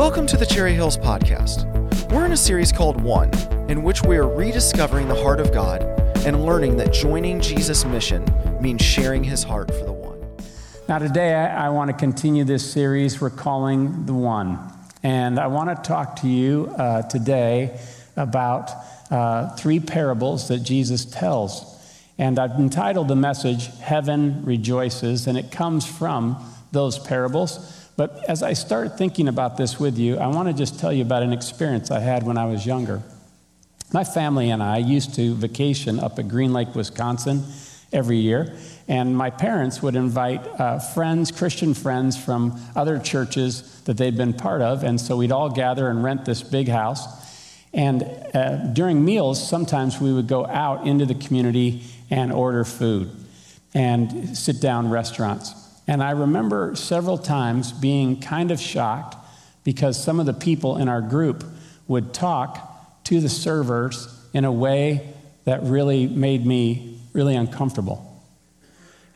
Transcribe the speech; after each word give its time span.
Welcome 0.00 0.26
to 0.28 0.38
the 0.38 0.46
Cherry 0.46 0.72
Hills 0.72 0.96
Podcast. 0.96 1.66
We're 2.10 2.24
in 2.24 2.32
a 2.32 2.36
series 2.36 2.72
called 2.72 3.02
One, 3.02 3.30
in 3.68 3.82
which 3.82 4.02
we 4.02 4.16
are 4.16 4.26
rediscovering 4.26 5.08
the 5.08 5.22
heart 5.22 5.40
of 5.40 5.52
God 5.52 5.82
and 6.24 6.46
learning 6.46 6.78
that 6.78 6.90
joining 6.90 7.38
Jesus' 7.38 7.84
mission 7.84 8.24
means 8.62 8.80
sharing 8.80 9.22
his 9.22 9.42
heart 9.42 9.68
for 9.68 9.84
the 9.84 9.92
one. 9.92 10.18
Now, 10.88 11.00
today 11.00 11.34
I, 11.34 11.66
I 11.66 11.68
want 11.68 11.90
to 11.90 11.96
continue 11.96 12.44
this 12.44 12.72
series 12.72 13.20
we're 13.20 13.28
calling 13.28 14.06
The 14.06 14.14
One. 14.14 14.72
And 15.02 15.38
I 15.38 15.48
want 15.48 15.68
to 15.68 15.86
talk 15.86 16.16
to 16.22 16.28
you 16.28 16.72
uh, 16.78 17.02
today 17.02 17.78
about 18.16 18.70
uh, 19.10 19.54
three 19.56 19.80
parables 19.80 20.48
that 20.48 20.60
Jesus 20.60 21.04
tells. 21.04 21.78
And 22.16 22.38
I've 22.38 22.52
entitled 22.52 23.08
the 23.08 23.16
message, 23.16 23.66
Heaven 23.80 24.46
Rejoices, 24.46 25.26
and 25.26 25.36
it 25.36 25.52
comes 25.52 25.84
from 25.84 26.42
those 26.72 26.98
parables. 26.98 27.76
But 28.00 28.24
as 28.30 28.42
I 28.42 28.54
start 28.54 28.96
thinking 28.96 29.28
about 29.28 29.58
this 29.58 29.78
with 29.78 29.98
you, 29.98 30.16
I 30.16 30.28
want 30.28 30.48
to 30.48 30.54
just 30.54 30.80
tell 30.80 30.90
you 30.90 31.02
about 31.02 31.22
an 31.22 31.34
experience 31.34 31.90
I 31.90 32.00
had 32.00 32.22
when 32.22 32.38
I 32.38 32.46
was 32.46 32.64
younger. 32.64 33.02
My 33.92 34.04
family 34.04 34.48
and 34.48 34.62
I 34.62 34.78
used 34.78 35.14
to 35.16 35.34
vacation 35.34 36.00
up 36.00 36.18
at 36.18 36.26
Green 36.26 36.54
Lake, 36.54 36.74
Wisconsin 36.74 37.44
every 37.92 38.16
year. 38.16 38.56
And 38.88 39.14
my 39.14 39.28
parents 39.28 39.82
would 39.82 39.96
invite 39.96 40.40
uh, 40.58 40.78
friends, 40.78 41.30
Christian 41.30 41.74
friends 41.74 42.16
from 42.16 42.58
other 42.74 42.98
churches 42.98 43.82
that 43.82 43.98
they'd 43.98 44.16
been 44.16 44.32
part 44.32 44.62
of. 44.62 44.82
And 44.82 44.98
so 44.98 45.18
we'd 45.18 45.30
all 45.30 45.50
gather 45.50 45.90
and 45.90 46.02
rent 46.02 46.24
this 46.24 46.42
big 46.42 46.68
house. 46.68 47.04
And 47.74 48.02
uh, 48.32 48.68
during 48.72 49.04
meals, 49.04 49.46
sometimes 49.46 50.00
we 50.00 50.10
would 50.10 50.26
go 50.26 50.46
out 50.46 50.86
into 50.86 51.04
the 51.04 51.16
community 51.16 51.82
and 52.08 52.32
order 52.32 52.64
food 52.64 53.10
and 53.74 54.34
sit 54.38 54.58
down 54.58 54.88
restaurants. 54.88 55.59
And 55.90 56.04
I 56.04 56.12
remember 56.12 56.76
several 56.76 57.18
times 57.18 57.72
being 57.72 58.20
kind 58.20 58.52
of 58.52 58.60
shocked 58.60 59.16
because 59.64 60.00
some 60.00 60.20
of 60.20 60.26
the 60.26 60.32
people 60.32 60.76
in 60.76 60.88
our 60.88 61.00
group 61.00 61.42
would 61.88 62.14
talk 62.14 63.02
to 63.02 63.20
the 63.20 63.28
servers 63.28 64.06
in 64.32 64.44
a 64.44 64.52
way 64.52 65.12
that 65.46 65.64
really 65.64 66.06
made 66.06 66.46
me 66.46 67.00
really 67.12 67.34
uncomfortable. 67.34 68.22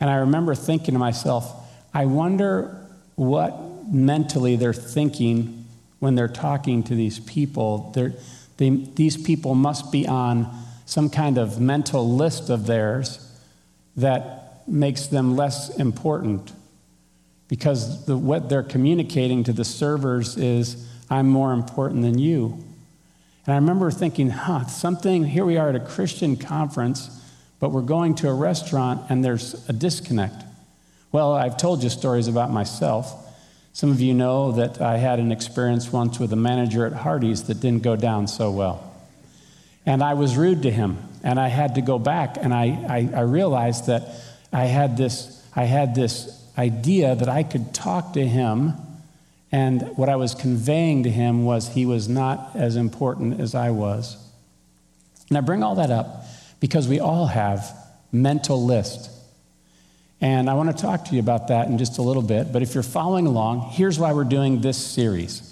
And 0.01 0.09
I 0.09 0.15
remember 0.15 0.53
thinking 0.53 0.95
to 0.95 0.99
myself, 0.99 1.49
I 1.93 2.07
wonder 2.07 2.85
what 3.15 3.87
mentally 3.87 4.57
they're 4.57 4.73
thinking 4.73 5.65
when 5.99 6.15
they're 6.15 6.27
talking 6.27 6.83
to 6.83 6.93
these 6.93 7.21
people. 7.21 7.93
They, 8.57 8.69
these 8.69 9.15
people 9.15 9.55
must 9.55 9.93
be 9.93 10.05
on 10.05 10.53
some 10.85 11.09
kind 11.09 11.37
of 11.37 11.57
mental 11.61 12.17
list 12.17 12.49
of 12.49 12.65
theirs 12.67 13.31
that 13.95 14.67
makes 14.67 15.07
them 15.07 15.37
less 15.37 15.69
important 15.77 16.51
because 17.47 18.05
the, 18.05 18.17
what 18.17 18.49
they're 18.49 18.63
communicating 18.63 19.43
to 19.43 19.53
the 19.53 19.65
servers 19.65 20.37
is, 20.37 20.87
I'm 21.09 21.27
more 21.27 21.53
important 21.53 22.01
than 22.01 22.17
you. 22.17 22.63
And 23.45 23.53
I 23.53 23.57
remember 23.57 23.91
thinking, 23.91 24.29
huh, 24.29 24.65
something, 24.65 25.23
here 25.23 25.45
we 25.45 25.57
are 25.57 25.69
at 25.69 25.75
a 25.75 25.79
Christian 25.79 26.35
conference, 26.35 27.21
but 27.59 27.69
we're 27.69 27.81
going 27.81 28.15
to 28.15 28.29
a 28.29 28.33
restaurant 28.33 29.03
and 29.09 29.23
there's 29.23 29.67
a 29.69 29.73
disconnect. 29.73 30.43
Well, 31.11 31.33
I've 31.33 31.57
told 31.57 31.83
you 31.83 31.89
stories 31.89 32.27
about 32.27 32.51
myself. 32.51 33.13
Some 33.73 33.91
of 33.91 34.01
you 34.01 34.13
know 34.13 34.53
that 34.53 34.81
I 34.81 34.97
had 34.97 35.19
an 35.19 35.31
experience 35.31 35.91
once 35.91 36.19
with 36.19 36.33
a 36.33 36.37
manager 36.37 36.85
at 36.85 36.93
Hardee's 36.93 37.43
that 37.43 37.59
didn't 37.59 37.83
go 37.83 37.95
down 37.95 38.27
so 38.27 38.49
well. 38.51 38.91
And 39.85 40.01
I 40.01 40.15
was 40.15 40.35
rude 40.35 40.63
to 40.63 40.71
him, 40.71 40.97
and 41.23 41.39
I 41.39 41.47
had 41.49 41.75
to 41.75 41.81
go 41.81 41.99
back, 41.99 42.37
and 42.37 42.53
I, 42.53 42.65
I, 42.89 43.09
I 43.17 43.21
realized 43.21 43.87
that 43.87 44.09
I 44.51 44.65
had 44.65 44.97
this, 44.97 45.45
I 45.55 45.65
had 45.65 45.93
this 45.93 46.41
idea 46.57 47.15
that 47.15 47.29
I 47.29 47.43
could 47.43 47.73
talk 47.73 48.13
to 48.13 48.25
him, 48.25 48.73
and 49.51 49.81
what 49.97 50.09
I 50.09 50.15
was 50.15 50.35
conveying 50.35 51.03
to 51.03 51.09
him 51.09 51.45
was 51.45 51.69
he 51.69 51.85
was 51.85 52.09
not 52.09 52.51
as 52.55 52.75
important 52.75 53.39
as 53.39 53.55
I 53.55 53.71
was. 53.71 54.17
And 55.29 55.37
I 55.37 55.41
bring 55.41 55.63
all 55.63 55.75
that 55.75 55.91
up 55.91 56.25
because 56.59 56.87
we 56.87 56.99
all 56.99 57.27
have 57.27 57.73
mental 58.11 58.63
list. 58.63 59.09
And 60.21 60.49
I 60.49 60.53
want 60.53 60.75
to 60.75 60.81
talk 60.81 61.05
to 61.05 61.13
you 61.13 61.19
about 61.19 61.49
that 61.49 61.67
in 61.67 61.77
just 61.77 61.97
a 61.97 62.01
little 62.01 62.21
bit. 62.21 62.51
But 62.53 62.61
if 62.61 62.73
you're 62.73 62.83
following 62.83 63.27
along, 63.27 63.71
here's 63.71 63.99
why 63.99 64.13
we're 64.13 64.23
doing 64.23 64.61
this 64.61 64.77
series. 64.77 65.51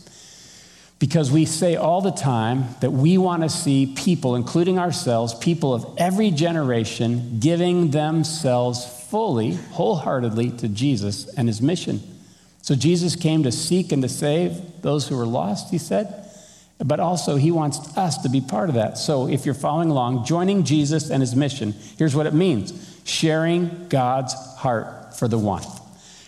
Because 0.99 1.31
we 1.31 1.45
say 1.45 1.75
all 1.75 2.01
the 2.01 2.11
time 2.11 2.65
that 2.79 2.91
we 2.91 3.17
want 3.17 3.43
to 3.43 3.49
see 3.49 3.93
people, 3.95 4.35
including 4.35 4.79
ourselves, 4.79 5.33
people 5.33 5.73
of 5.73 5.85
every 5.97 6.31
generation, 6.31 7.39
giving 7.39 7.91
themselves 7.91 9.02
fully, 9.13 9.51
wholeheartedly 9.73 10.49
to 10.49 10.67
Jesus 10.67 11.31
and 11.35 11.47
his 11.47 11.61
mission. 11.61 12.01
So 12.63 12.73
Jesus 12.73 13.15
came 13.15 13.43
to 13.43 13.51
seek 13.51 13.91
and 13.91 14.01
to 14.01 14.09
save 14.09 14.81
those 14.81 15.07
who 15.07 15.15
were 15.15 15.27
lost, 15.27 15.69
he 15.69 15.77
said, 15.77 16.27
but 16.83 16.99
also 16.99 17.35
he 17.35 17.51
wants 17.51 17.95
us 17.95 18.17
to 18.23 18.29
be 18.29 18.41
part 18.41 18.69
of 18.69 18.75
that. 18.75 18.97
So 18.97 19.29
if 19.29 19.45
you're 19.45 19.53
following 19.53 19.91
along, 19.91 20.25
joining 20.25 20.63
Jesus 20.63 21.11
and 21.11 21.21
his 21.21 21.35
mission, 21.35 21.75
here's 21.99 22.15
what 22.15 22.25
it 22.25 22.33
means 22.33 22.73
sharing 23.05 23.87
God's 23.87 24.33
heart 24.33 25.15
for 25.15 25.27
the 25.27 25.37
one. 25.37 25.61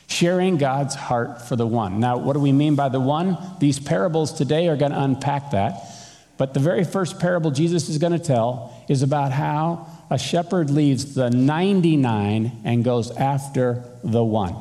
Sharing 0.06 0.57
God's 0.57 0.94
heart 0.94 1.41
for 1.41 1.56
the 1.56 1.66
one. 1.66 2.00
Now, 2.00 2.19
what 2.19 2.34
do 2.34 2.40
we 2.40 2.51
mean 2.51 2.75
by 2.75 2.90
the 2.90 3.00
one? 3.00 3.35
These 3.57 3.79
parables 3.79 4.31
today 4.31 4.68
are 4.68 4.78
going 4.78 4.91
to 4.91 5.01
unpack 5.01 5.50
that. 5.51 5.88
But 6.38 6.53
the 6.53 6.59
very 6.59 6.84
first 6.84 7.19
parable 7.19 7.50
Jesus 7.50 7.90
is 7.90 7.97
going 7.97 8.13
to 8.13 8.19
tell 8.19 8.79
is 8.88 9.01
about 9.01 9.31
how 9.31 9.88
a 10.09 10.17
shepherd 10.17 10.69
leaves 10.69 11.16
the 11.16 11.29
99 11.29 12.61
and 12.63 12.83
goes 12.83 13.11
after 13.11 13.83
the 14.03 14.23
one. 14.23 14.55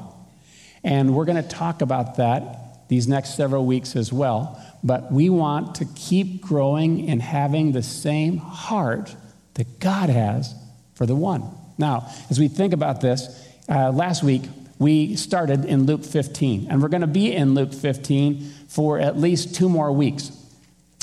And 0.82 1.14
we're 1.14 1.24
going 1.24 1.42
to 1.42 1.48
talk 1.48 1.82
about 1.82 2.16
that 2.16 2.88
these 2.88 3.08
next 3.08 3.36
several 3.36 3.64
weeks 3.64 3.96
as 3.96 4.12
well. 4.12 4.62
But 4.82 5.10
we 5.10 5.30
want 5.30 5.76
to 5.76 5.86
keep 5.94 6.42
growing 6.42 7.08
and 7.08 7.20
having 7.20 7.72
the 7.72 7.82
same 7.82 8.36
heart 8.36 9.14
that 9.54 9.80
God 9.80 10.10
has 10.10 10.54
for 10.94 11.06
the 11.06 11.14
one. 11.14 11.44
Now, 11.78 12.12
as 12.30 12.38
we 12.38 12.48
think 12.48 12.72
about 12.72 13.00
this, 13.00 13.48
uh, 13.68 13.90
last 13.90 14.22
week 14.22 14.42
we 14.78 15.16
started 15.16 15.64
in 15.64 15.86
Luke 15.86 16.04
15, 16.04 16.68
and 16.70 16.82
we're 16.82 16.88
going 16.88 17.00
to 17.00 17.06
be 17.06 17.32
in 17.32 17.54
Luke 17.54 17.72
15 17.72 18.42
for 18.68 18.98
at 18.98 19.18
least 19.18 19.54
two 19.54 19.68
more 19.68 19.90
weeks. 19.92 20.30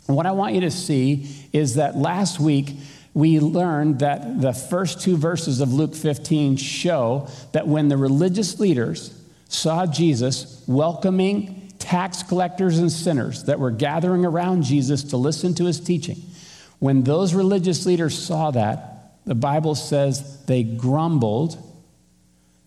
And 0.08 0.16
what 0.16 0.26
I 0.26 0.32
want 0.32 0.56
you 0.56 0.62
to 0.62 0.72
see 0.72 1.28
is 1.54 1.76
that 1.76 1.96
last 1.98 2.40
week 2.40 2.76
we 3.14 3.40
learned 3.40 4.00
that 4.00 4.42
the 4.42 4.54
first 4.54 5.02
two 5.02 5.18
verses 5.18 5.60
of 5.60 5.74
Luke 5.74 5.96
15 5.96 6.56
show 6.56 7.28
that 7.52 7.68
when 7.68 7.90
the 7.90 7.98
religious 7.98 8.60
leaders 8.60 9.14
saw 9.50 9.86
Jesus 9.86 10.64
welcoming 10.68 11.74
tax 11.78 12.24
collectors 12.24 12.80
and 12.80 12.92
sinners 12.92 13.44
that 13.46 13.60
were 13.60 13.72
gathering 13.72 14.26
around 14.26 14.64
Jesus 14.64 15.04
to 15.06 15.18
listen 15.18 15.54
to 15.56 15.66
his 15.66 15.80
teaching, 15.80 16.18
when 16.80 17.04
those 17.04 17.34
religious 17.34 17.86
leaders 17.86 18.18
saw 18.18 18.52
that, 18.52 19.20
the 19.26 19.36
Bible 19.36 19.76
says 19.76 20.44
they 20.46 20.64
grumbled, 20.64 21.58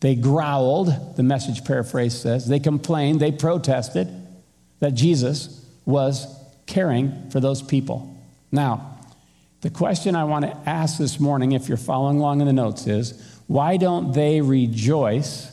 they 0.00 0.15
growled, 0.15 1.16
the 1.16 1.22
message 1.22 1.65
paraphrase 1.65 2.21
says, 2.21 2.47
they 2.47 2.61
complained, 2.61 3.19
they 3.19 3.32
protested 3.32 4.09
that 4.81 4.94
Jesus 4.94 5.65
was 5.87 6.26
caring 6.66 7.31
for 7.31 7.41
those 7.41 7.62
people. 7.62 8.15
Now, 8.53 8.94
the 9.64 9.70
question 9.70 10.14
I 10.14 10.25
want 10.25 10.44
to 10.44 10.54
ask 10.69 10.98
this 10.98 11.19
morning, 11.19 11.52
if 11.52 11.69
you're 11.69 11.78
following 11.78 12.19
along 12.19 12.42
in 12.42 12.47
the 12.47 12.52
notes, 12.52 12.86
is 12.86 13.41
why 13.47 13.78
don't 13.78 14.12
they 14.12 14.42
rejoice 14.42 15.50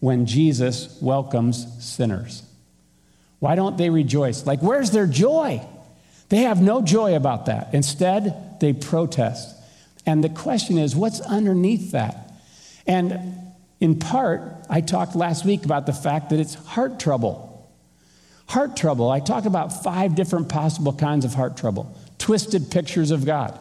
when 0.00 0.26
Jesus 0.26 0.98
welcomes 1.00 1.64
sinners? 1.78 2.42
Why 3.38 3.54
don't 3.54 3.78
they 3.78 3.88
rejoice? 3.88 4.46
Like, 4.46 4.58
where's 4.62 4.90
their 4.90 5.06
joy? 5.06 5.64
They 6.28 6.38
have 6.38 6.60
no 6.60 6.82
joy 6.82 7.14
about 7.14 7.46
that. 7.46 7.72
Instead, 7.72 8.58
they 8.58 8.72
protest. 8.72 9.56
And 10.04 10.24
the 10.24 10.28
question 10.28 10.76
is, 10.76 10.96
what's 10.96 11.20
underneath 11.20 11.92
that? 11.92 12.32
And 12.84 13.54
in 13.78 14.00
part, 14.00 14.42
I 14.68 14.80
talked 14.80 15.14
last 15.14 15.44
week 15.44 15.64
about 15.64 15.86
the 15.86 15.92
fact 15.92 16.30
that 16.30 16.40
it's 16.40 16.54
heart 16.54 16.98
trouble. 16.98 17.64
Heart 18.48 18.76
trouble, 18.76 19.08
I 19.08 19.20
talked 19.20 19.46
about 19.46 19.84
five 19.84 20.16
different 20.16 20.48
possible 20.48 20.92
kinds 20.92 21.24
of 21.24 21.34
heart 21.34 21.56
trouble 21.56 21.96
twisted 22.26 22.72
pictures 22.72 23.12
of 23.12 23.24
God. 23.24 23.56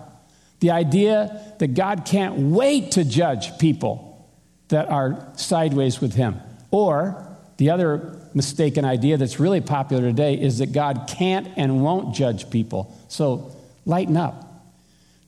The 0.60 0.72
idea 0.72 1.54
that 1.60 1.76
God 1.76 2.04
can't 2.04 2.36
wait 2.36 2.94
to 2.94 3.06
judge 3.06 3.60
people 3.60 4.28
that 4.70 4.90
are 4.90 5.32
sideways 5.36 6.02
with 6.02 6.16
Him. 6.16 6.40
Or 6.72 7.28
the 7.58 7.70
other 7.70 8.20
mistaken 8.34 8.84
idea 8.84 9.18
that's 9.18 9.40
really 9.40 9.62
popular 9.62 10.02
today 10.02 10.34
is 10.34 10.58
that 10.58 10.74
God 10.74 11.08
can't 11.08 11.48
and 11.56 11.84
won't 11.84 12.16
judge 12.16 12.50
people. 12.50 12.92
So 13.08 13.56
lighten 13.86 14.18
up. 14.18 14.64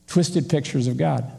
Twisted 0.08 0.50
pictures 0.50 0.88
of 0.88 0.98
God. 0.98 1.32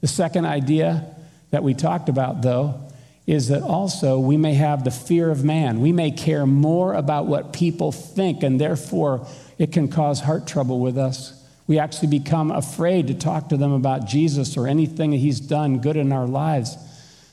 The 0.00 0.08
second 0.08 0.46
idea 0.46 1.04
that 1.50 1.62
we 1.62 1.74
talked 1.74 2.08
about, 2.08 2.40
though, 2.40 2.80
is 3.26 3.48
that 3.48 3.60
also 3.60 4.18
we 4.18 4.38
may 4.38 4.54
have 4.54 4.84
the 4.84 4.90
fear 4.90 5.30
of 5.30 5.44
man. 5.44 5.82
We 5.82 5.92
may 5.92 6.12
care 6.12 6.46
more 6.46 6.94
about 6.94 7.26
what 7.26 7.52
people 7.52 7.92
think, 7.92 8.42
and 8.42 8.58
therefore 8.58 9.26
it 9.58 9.70
can 9.70 9.88
cause 9.88 10.20
heart 10.20 10.46
trouble 10.46 10.80
with 10.80 10.96
us. 10.96 11.40
We 11.66 11.78
actually 11.78 12.08
become 12.08 12.50
afraid 12.50 13.06
to 13.06 13.14
talk 13.14 13.48
to 13.50 13.56
them 13.56 13.72
about 13.72 14.06
Jesus 14.06 14.56
or 14.56 14.66
anything 14.66 15.12
that 15.12 15.18
He's 15.18 15.40
done 15.40 15.78
good 15.78 15.96
in 15.96 16.12
our 16.12 16.26
lives. 16.26 16.76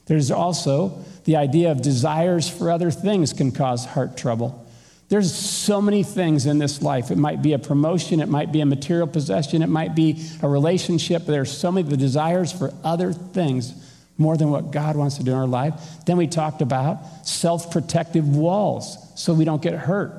There's 0.05 0.31
also 0.31 1.03
the 1.25 1.35
idea 1.35 1.71
of 1.71 1.81
desires 1.81 2.49
for 2.49 2.71
other 2.71 2.91
things 2.91 3.33
can 3.33 3.51
cause 3.51 3.85
heart 3.85 4.17
trouble. 4.17 4.65
There's 5.09 5.33
so 5.33 5.81
many 5.81 6.03
things 6.03 6.45
in 6.45 6.59
this 6.59 6.83
life. 6.83 7.09
It 7.09 7.17
might 7.17 7.41
be 7.41 7.53
a 7.53 7.59
promotion, 7.59 8.19
it 8.19 8.29
might 8.29 8.51
be 8.51 8.61
a 8.61 8.65
material 8.65 9.07
possession, 9.07 9.63
it 9.63 9.69
might 9.69 9.95
be 9.95 10.23
a 10.43 10.47
relationship. 10.47 11.25
There's 11.25 11.55
so 11.55 11.71
many 11.71 11.89
the 11.89 11.97
desires 11.97 12.51
for 12.51 12.71
other 12.83 13.11
things 13.11 13.73
more 14.19 14.37
than 14.37 14.51
what 14.51 14.69
God 14.69 14.95
wants 14.95 15.17
to 15.17 15.23
do 15.23 15.31
in 15.31 15.37
our 15.37 15.47
life. 15.47 15.73
Then 16.05 16.17
we 16.17 16.27
talked 16.27 16.61
about 16.61 17.27
self 17.27 17.71
protective 17.71 18.35
walls 18.35 18.97
so 19.15 19.33
we 19.33 19.45
don't 19.45 19.61
get 19.61 19.73
hurt, 19.73 20.13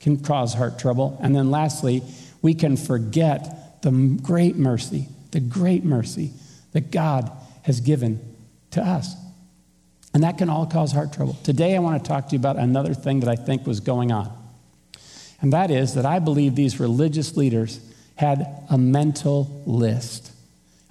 can 0.00 0.18
cause 0.18 0.54
heart 0.54 0.78
trouble. 0.78 1.18
And 1.22 1.36
then 1.36 1.52
lastly, 1.52 2.02
we 2.42 2.54
can 2.54 2.76
forget 2.76 3.80
the 3.82 3.90
great 4.22 4.56
mercy, 4.56 5.08
the 5.30 5.40
great 5.40 5.84
mercy 5.84 6.32
that 6.72 6.90
God 6.90 7.30
has 7.62 7.80
given 7.80 8.20
to 8.72 8.82
us. 8.82 9.14
And 10.12 10.24
that 10.24 10.36
can 10.36 10.50
all 10.50 10.66
cause 10.66 10.92
heart 10.92 11.12
trouble. 11.12 11.38
Today, 11.42 11.74
I 11.74 11.78
want 11.78 12.02
to 12.02 12.08
talk 12.08 12.28
to 12.28 12.32
you 12.32 12.38
about 12.38 12.56
another 12.56 12.92
thing 12.92 13.20
that 13.20 13.28
I 13.28 13.36
think 13.36 13.66
was 13.66 13.80
going 13.80 14.12
on. 14.12 14.30
And 15.40 15.52
that 15.52 15.70
is 15.70 15.94
that 15.94 16.04
I 16.04 16.18
believe 16.18 16.54
these 16.54 16.78
religious 16.78 17.36
leaders 17.36 17.80
had 18.16 18.46
a 18.68 18.76
mental 18.76 19.62
list. 19.66 20.30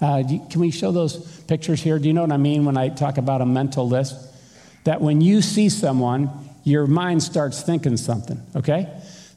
Uh, 0.02 0.24
you, 0.28 0.42
can 0.50 0.60
we 0.60 0.72
show 0.72 0.92
those 0.92 1.42
pictures 1.42 1.82
here? 1.82 2.00
Do 2.00 2.08
you 2.08 2.14
know 2.14 2.22
what 2.22 2.32
I 2.32 2.38
mean 2.38 2.66
when 2.66 2.78
I 2.78 2.90
talk 2.90 3.18
about 3.18 3.42
a 3.42 3.46
mental 3.46 3.88
list? 3.88 4.16
That 4.86 5.00
when 5.00 5.22
you 5.22 5.42
see 5.42 5.70
someone, 5.70 6.30
your 6.64 6.88
mind 6.88 7.22
starts 7.22 7.62
thinking 7.62 7.98
something, 7.98 8.42
okay? 8.56 8.90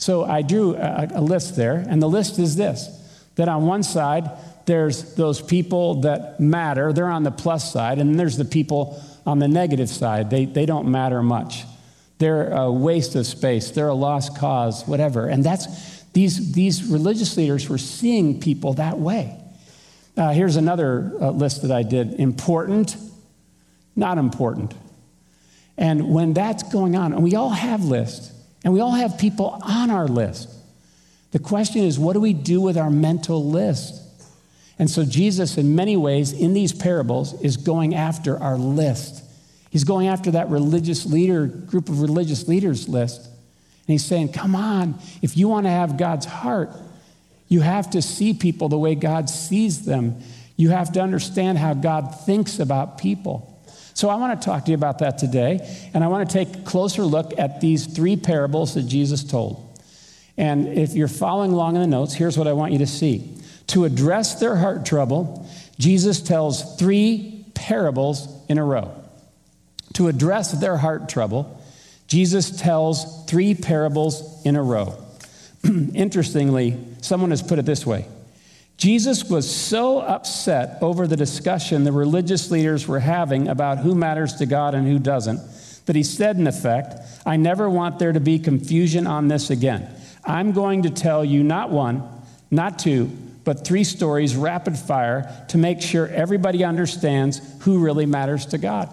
So 0.05 0.23
I 0.23 0.43
drew 0.43 0.77
a, 0.77 1.09
a 1.15 1.23
list 1.23 1.57
there, 1.57 1.77
and 1.77 2.03
the 2.03 2.11
list 2.11 2.39
is 2.39 2.57
this 2.57 2.91
that 3.37 3.49
on 3.49 3.65
one 3.65 3.83
side, 3.83 4.31
there's 4.67 5.15
those 5.15 5.41
people 5.41 6.03
that 6.03 6.39
matter, 6.39 6.93
they're 6.93 7.09
on 7.09 7.23
the 7.23 7.31
plus 7.31 7.73
side, 7.73 7.99
and 7.99 8.21
there's 8.21 8.37
the 8.37 8.45
people 8.45 9.03
on 9.25 9.39
the 9.39 9.49
negative 9.49 9.89
side. 9.89 10.29
They, 10.29 10.45
they 10.45 10.67
don't 10.67 10.91
matter 10.91 11.23
much. 11.23 11.65
They're 12.19 12.53
a 12.53 12.71
waste 12.71 13.15
of 13.15 13.27
space, 13.27 13.71
they're 13.71 13.89
a 13.89 13.95
lost 13.95 14.37
cause, 14.37 14.87
whatever. 14.87 15.27
And 15.27 15.43
that's 15.43 16.03
these, 16.13 16.53
these 16.53 16.85
religious 16.85 17.39
leaders 17.39 17.67
were 17.71 17.79
seeing 17.79 18.41
people 18.41 18.75
that 18.75 18.99
way. 18.99 19.35
Uh, 20.19 20.33
here's 20.33 20.57
another 20.57 21.13
uh, 21.19 21.31
list 21.31 21.63
that 21.63 21.71
I 21.71 21.83
did 21.83 22.21
important, 22.21 22.95
not 23.97 24.19
important. 24.19 24.75
And 25.79 26.13
when 26.13 26.35
that's 26.35 26.63
going 26.63 26.95
on, 26.95 27.15
and 27.15 27.25
we 27.25 27.37
all 27.37 27.49
have 27.49 27.83
lists, 27.87 28.34
and 28.65 28.73
we 28.73 28.81
all 28.81 28.93
have 28.93 29.19
people 29.19 29.61
on 29.63 29.91
our 29.91 30.09
list, 30.09 30.49
the 31.31 31.39
question 31.39 31.83
is, 31.83 31.99
what 31.99 32.15
do 32.15 32.21
we 32.21 32.33
do 32.33 32.61
with 32.61 32.79
our 32.79 32.91
mental 32.91 33.45
list? 33.45 34.01
And 34.79 34.91
so, 34.91 35.05
Jesus, 35.05 35.57
in 35.57 35.77
many 35.77 35.97
ways, 35.97 36.33
in 36.33 36.55
these 36.55 36.73
parables, 36.73 37.41
is 37.43 37.57
going 37.57 37.95
after 37.95 38.39
our 38.39 38.57
list. 38.57 39.23
He's 39.71 39.85
going 39.85 40.09
after 40.09 40.31
that 40.33 40.49
religious 40.49 41.07
leader, 41.07 41.47
group 41.47 41.89
of 41.89 42.01
religious 42.01 42.49
leaders 42.49 42.89
list. 42.89 43.25
And 43.25 43.93
he's 43.93 44.05
saying, 44.05 44.33
Come 44.33 44.57
on, 44.57 44.99
if 45.23 45.37
you 45.37 45.49
want 45.49 45.67
to 45.67 45.71
have 45.71 45.97
God's 45.97 46.27
heart, 46.27 46.71
you 47.49 47.61
have 47.61 47.91
to 47.91 48.03
see 48.03 48.35
people 48.35 48.69
the 48.69 48.79
way 48.79 48.95
God 48.95 49.29
sees 49.29 49.85
them. 49.85 50.21
You 50.57 50.71
have 50.71 50.93
to 50.93 51.01
understand 51.01 51.59
how 51.59 51.75
God 51.75 52.09
thinks 52.25 52.59
about 52.59 52.99
people. 52.99 53.54
So, 53.95 54.09
I 54.09 54.17
want 54.17 54.41
to 54.41 54.45
talk 54.45 54.65
to 54.65 54.73
you 54.73 54.77
about 54.77 54.99
that 54.99 55.19
today. 55.19 55.61
And 55.95 56.05
I 56.05 56.09
want 56.09 56.29
to 56.29 56.33
take 56.33 56.57
a 56.57 56.63
closer 56.63 57.05
look 57.05 57.39
at 57.39 57.61
these 57.61 57.87
three 57.87 58.17
parables 58.17 58.75
that 58.75 58.83
Jesus 58.83 59.25
told. 59.25 59.61
And 60.37 60.67
if 60.67 60.95
you're 60.95 61.09
following 61.09 61.53
along 61.53 61.77
in 61.77 61.83
the 61.83 61.87
notes, 61.87 62.13
here's 62.13 62.37
what 62.37 62.49
I 62.49 62.53
want 62.53 62.73
you 62.73 62.79
to 62.79 62.87
see. 62.87 63.37
To 63.69 63.85
address 63.85 64.41
their 64.41 64.57
heart 64.57 64.85
trouble, 64.85 65.49
Jesus 65.79 66.21
tells 66.21 66.77
three 66.77 67.47
parables 67.55 68.29
in 68.49 68.59
a 68.59 68.65
row. 68.65 68.95
To 69.95 70.09
address 70.09 70.53
their 70.53 70.77
heart 70.77 71.09
trouble, 71.09 71.61
Jesus 72.09 72.61
tells 72.61 73.25
three 73.27 73.55
parables 73.55 74.45
in 74.45 74.57
a 74.57 74.63
row. 74.63 74.99
Interestingly, 75.65 76.79
someone 77.01 77.31
has 77.31 77.43
put 77.43 77.59
it 77.59 77.65
this 77.65 77.87
way 77.87 78.07
Jesus 78.77 79.25
was 79.25 79.51
so 79.51 80.01
upset 80.01 80.79
over 80.83 81.07
the 81.07 81.17
discussion 81.17 81.85
the 81.85 81.93
religious 81.93 82.51
leaders 82.51 82.87
were 82.87 83.01
having 83.01 83.49
about 83.49 83.79
who 83.79 83.95
matters 83.95 84.35
to 84.35 84.47
God 84.47 84.75
and 84.75 84.87
who 84.87 84.99
doesn't 84.99 85.41
that 85.87 85.97
he 85.97 86.03
said, 86.03 86.37
in 86.37 86.47
effect, 86.47 86.95
I 87.27 87.37
never 87.37 87.69
want 87.69 87.99
there 87.99 88.13
to 88.13 88.21
be 88.21 88.39
confusion 88.39 89.07
on 89.07 89.29
this 89.29 89.51
again. 89.51 89.89
I'm 90.25 90.53
going 90.53 90.83
to 90.83 90.91
tell 90.91 91.25
you 91.25 91.43
not 91.43 91.71
one, 91.71 92.03
not 92.51 92.79
two, 92.79 93.11
but 93.45 93.67
three 93.67 93.85
stories 93.85 94.35
rapid 94.35 94.79
fire 94.79 95.45
to 95.49 95.59
make 95.59 95.83
sure 95.83 96.09
everybody 96.09 96.65
understands 96.65 97.41
who 97.63 97.79
really 97.79 98.07
matters 98.07 98.47
to 98.47 98.59
God. 98.59 98.89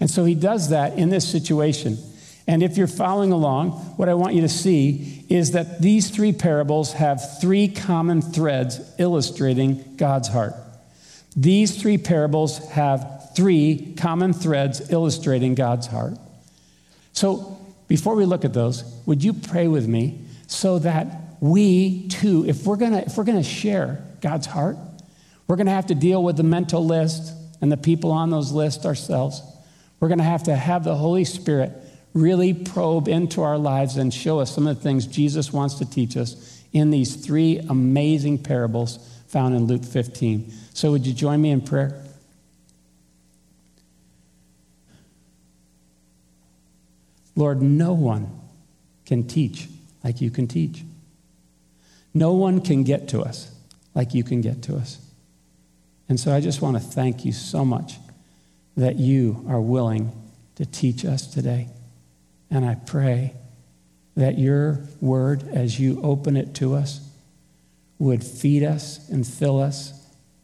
And 0.00 0.10
so 0.10 0.24
he 0.24 0.34
does 0.34 0.70
that 0.70 0.98
in 0.98 1.10
this 1.10 1.30
situation. 1.30 1.98
And 2.50 2.64
if 2.64 2.76
you're 2.76 2.88
following 2.88 3.30
along, 3.30 3.70
what 3.96 4.08
I 4.08 4.14
want 4.14 4.34
you 4.34 4.40
to 4.40 4.48
see 4.48 5.24
is 5.28 5.52
that 5.52 5.80
these 5.80 6.10
three 6.10 6.32
parables 6.32 6.94
have 6.94 7.40
three 7.40 7.68
common 7.68 8.20
threads 8.20 8.80
illustrating 8.98 9.94
God's 9.96 10.26
heart. 10.26 10.54
These 11.36 11.80
three 11.80 11.96
parables 11.96 12.58
have 12.70 13.30
three 13.36 13.94
common 13.96 14.32
threads 14.32 14.90
illustrating 14.90 15.54
God's 15.54 15.86
heart. 15.86 16.14
So 17.12 17.56
before 17.86 18.16
we 18.16 18.24
look 18.24 18.44
at 18.44 18.52
those, 18.52 18.82
would 19.06 19.22
you 19.22 19.32
pray 19.32 19.68
with 19.68 19.86
me 19.86 20.20
so 20.48 20.80
that 20.80 21.36
we 21.38 22.08
too, 22.08 22.44
if 22.48 22.66
we're 22.66 22.74
gonna, 22.74 23.04
if 23.06 23.16
we're 23.16 23.22
gonna 23.22 23.44
share 23.44 24.04
God's 24.20 24.46
heart, 24.46 24.76
we're 25.46 25.54
gonna 25.54 25.70
have 25.70 25.86
to 25.86 25.94
deal 25.94 26.20
with 26.20 26.36
the 26.36 26.42
mental 26.42 26.84
list 26.84 27.32
and 27.60 27.70
the 27.70 27.76
people 27.76 28.10
on 28.10 28.30
those 28.30 28.50
lists 28.50 28.86
ourselves. 28.86 29.40
We're 30.00 30.08
gonna 30.08 30.24
have 30.24 30.42
to 30.44 30.56
have 30.56 30.82
the 30.82 30.96
Holy 30.96 31.24
Spirit 31.24 31.80
really 32.12 32.52
probe 32.54 33.08
into 33.08 33.42
our 33.42 33.58
lives 33.58 33.96
and 33.96 34.12
show 34.12 34.40
us 34.40 34.54
some 34.54 34.66
of 34.66 34.76
the 34.76 34.82
things 34.82 35.06
Jesus 35.06 35.52
wants 35.52 35.74
to 35.74 35.88
teach 35.88 36.16
us 36.16 36.62
in 36.72 36.90
these 36.90 37.16
three 37.16 37.58
amazing 37.68 38.38
parables 38.38 38.98
found 39.28 39.54
in 39.54 39.64
Luke 39.64 39.84
15. 39.84 40.52
So, 40.74 40.90
would 40.90 41.06
you 41.06 41.12
join 41.12 41.40
me 41.40 41.50
in 41.50 41.60
prayer? 41.60 42.02
Lord, 47.36 47.62
no 47.62 47.92
one 47.92 48.40
can 49.06 49.26
teach 49.26 49.68
like 50.04 50.20
you 50.20 50.30
can 50.30 50.46
teach. 50.46 50.82
No 52.12 52.32
one 52.32 52.60
can 52.60 52.82
get 52.84 53.08
to 53.08 53.22
us 53.22 53.54
like 53.94 54.14
you 54.14 54.24
can 54.24 54.40
get 54.40 54.62
to 54.64 54.76
us. 54.76 54.98
And 56.08 56.18
so 56.18 56.34
I 56.34 56.40
just 56.40 56.60
want 56.60 56.76
to 56.76 56.82
thank 56.82 57.24
you 57.24 57.32
so 57.32 57.64
much 57.64 57.94
that 58.76 58.96
you 58.96 59.44
are 59.48 59.60
willing 59.60 60.10
to 60.56 60.66
teach 60.66 61.04
us 61.04 61.26
today. 61.26 61.68
And 62.50 62.64
I 62.64 62.74
pray 62.74 63.34
that 64.16 64.38
your 64.38 64.80
word, 65.00 65.46
as 65.48 65.78
you 65.78 66.00
open 66.02 66.36
it 66.36 66.54
to 66.56 66.74
us, 66.74 67.00
would 67.98 68.24
feed 68.24 68.62
us 68.62 69.08
and 69.10 69.26
fill 69.26 69.60
us 69.60 69.92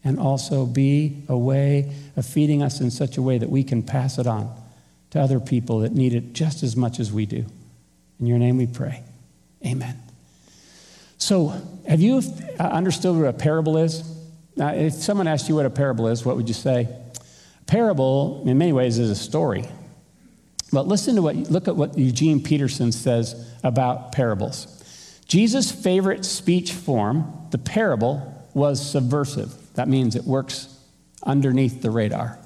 and 0.03 0.19
also 0.19 0.65
be 0.65 1.23
a 1.27 1.37
way 1.37 1.91
of 2.15 2.25
feeding 2.25 2.63
us 2.63 2.79
in 2.79 2.89
such 2.89 3.17
a 3.17 3.21
way 3.21 3.37
that 3.37 3.49
we 3.49 3.63
can 3.63 3.83
pass 3.83 4.17
it 4.17 4.27
on 4.27 4.55
to 5.09 5.19
other 5.19 5.39
people 5.39 5.79
that 5.79 5.91
need 5.91 6.13
it 6.13 6.33
just 6.33 6.63
as 6.63 6.75
much 6.75 6.99
as 6.99 7.11
we 7.11 7.25
do. 7.25 7.45
In 8.19 8.25
your 8.25 8.37
name 8.37 8.57
we 8.57 8.67
pray. 8.67 9.03
Amen. 9.65 9.97
So, 11.17 11.61
have 11.87 11.99
you 11.99 12.21
uh, 12.59 12.63
understood 12.63 13.15
what 13.15 13.27
a 13.27 13.33
parable 13.33 13.77
is? 13.77 14.03
Now, 14.55 14.69
if 14.73 14.93
someone 14.93 15.27
asked 15.27 15.49
you 15.49 15.55
what 15.55 15.65
a 15.65 15.69
parable 15.69 16.07
is, 16.07 16.23
what 16.23 16.35
would 16.35 16.47
you 16.47 16.53
say? 16.53 16.87
A 17.61 17.65
parable, 17.65 18.43
in 18.45 18.57
many 18.57 18.71
ways, 18.71 18.99
is 18.99 19.09
a 19.09 19.15
story. 19.15 19.65
But 20.71 20.87
listen 20.87 21.15
to 21.15 21.21
what, 21.21 21.35
look 21.35 21.67
at 21.67 21.75
what 21.75 21.97
Eugene 21.97 22.41
Peterson 22.43 22.91
says 22.91 23.49
about 23.63 24.11
parables. 24.11 24.73
Jesus' 25.27 25.71
favorite 25.71 26.25
speech 26.25 26.73
form, 26.73 27.47
the 27.51 27.57
parable, 27.57 28.33
was 28.53 28.83
subversive. 28.83 29.53
That 29.75 29.87
means 29.87 30.15
it 30.15 30.23
works 30.23 30.73
underneath 31.23 31.81
the 31.81 31.91
radar. 31.91 32.39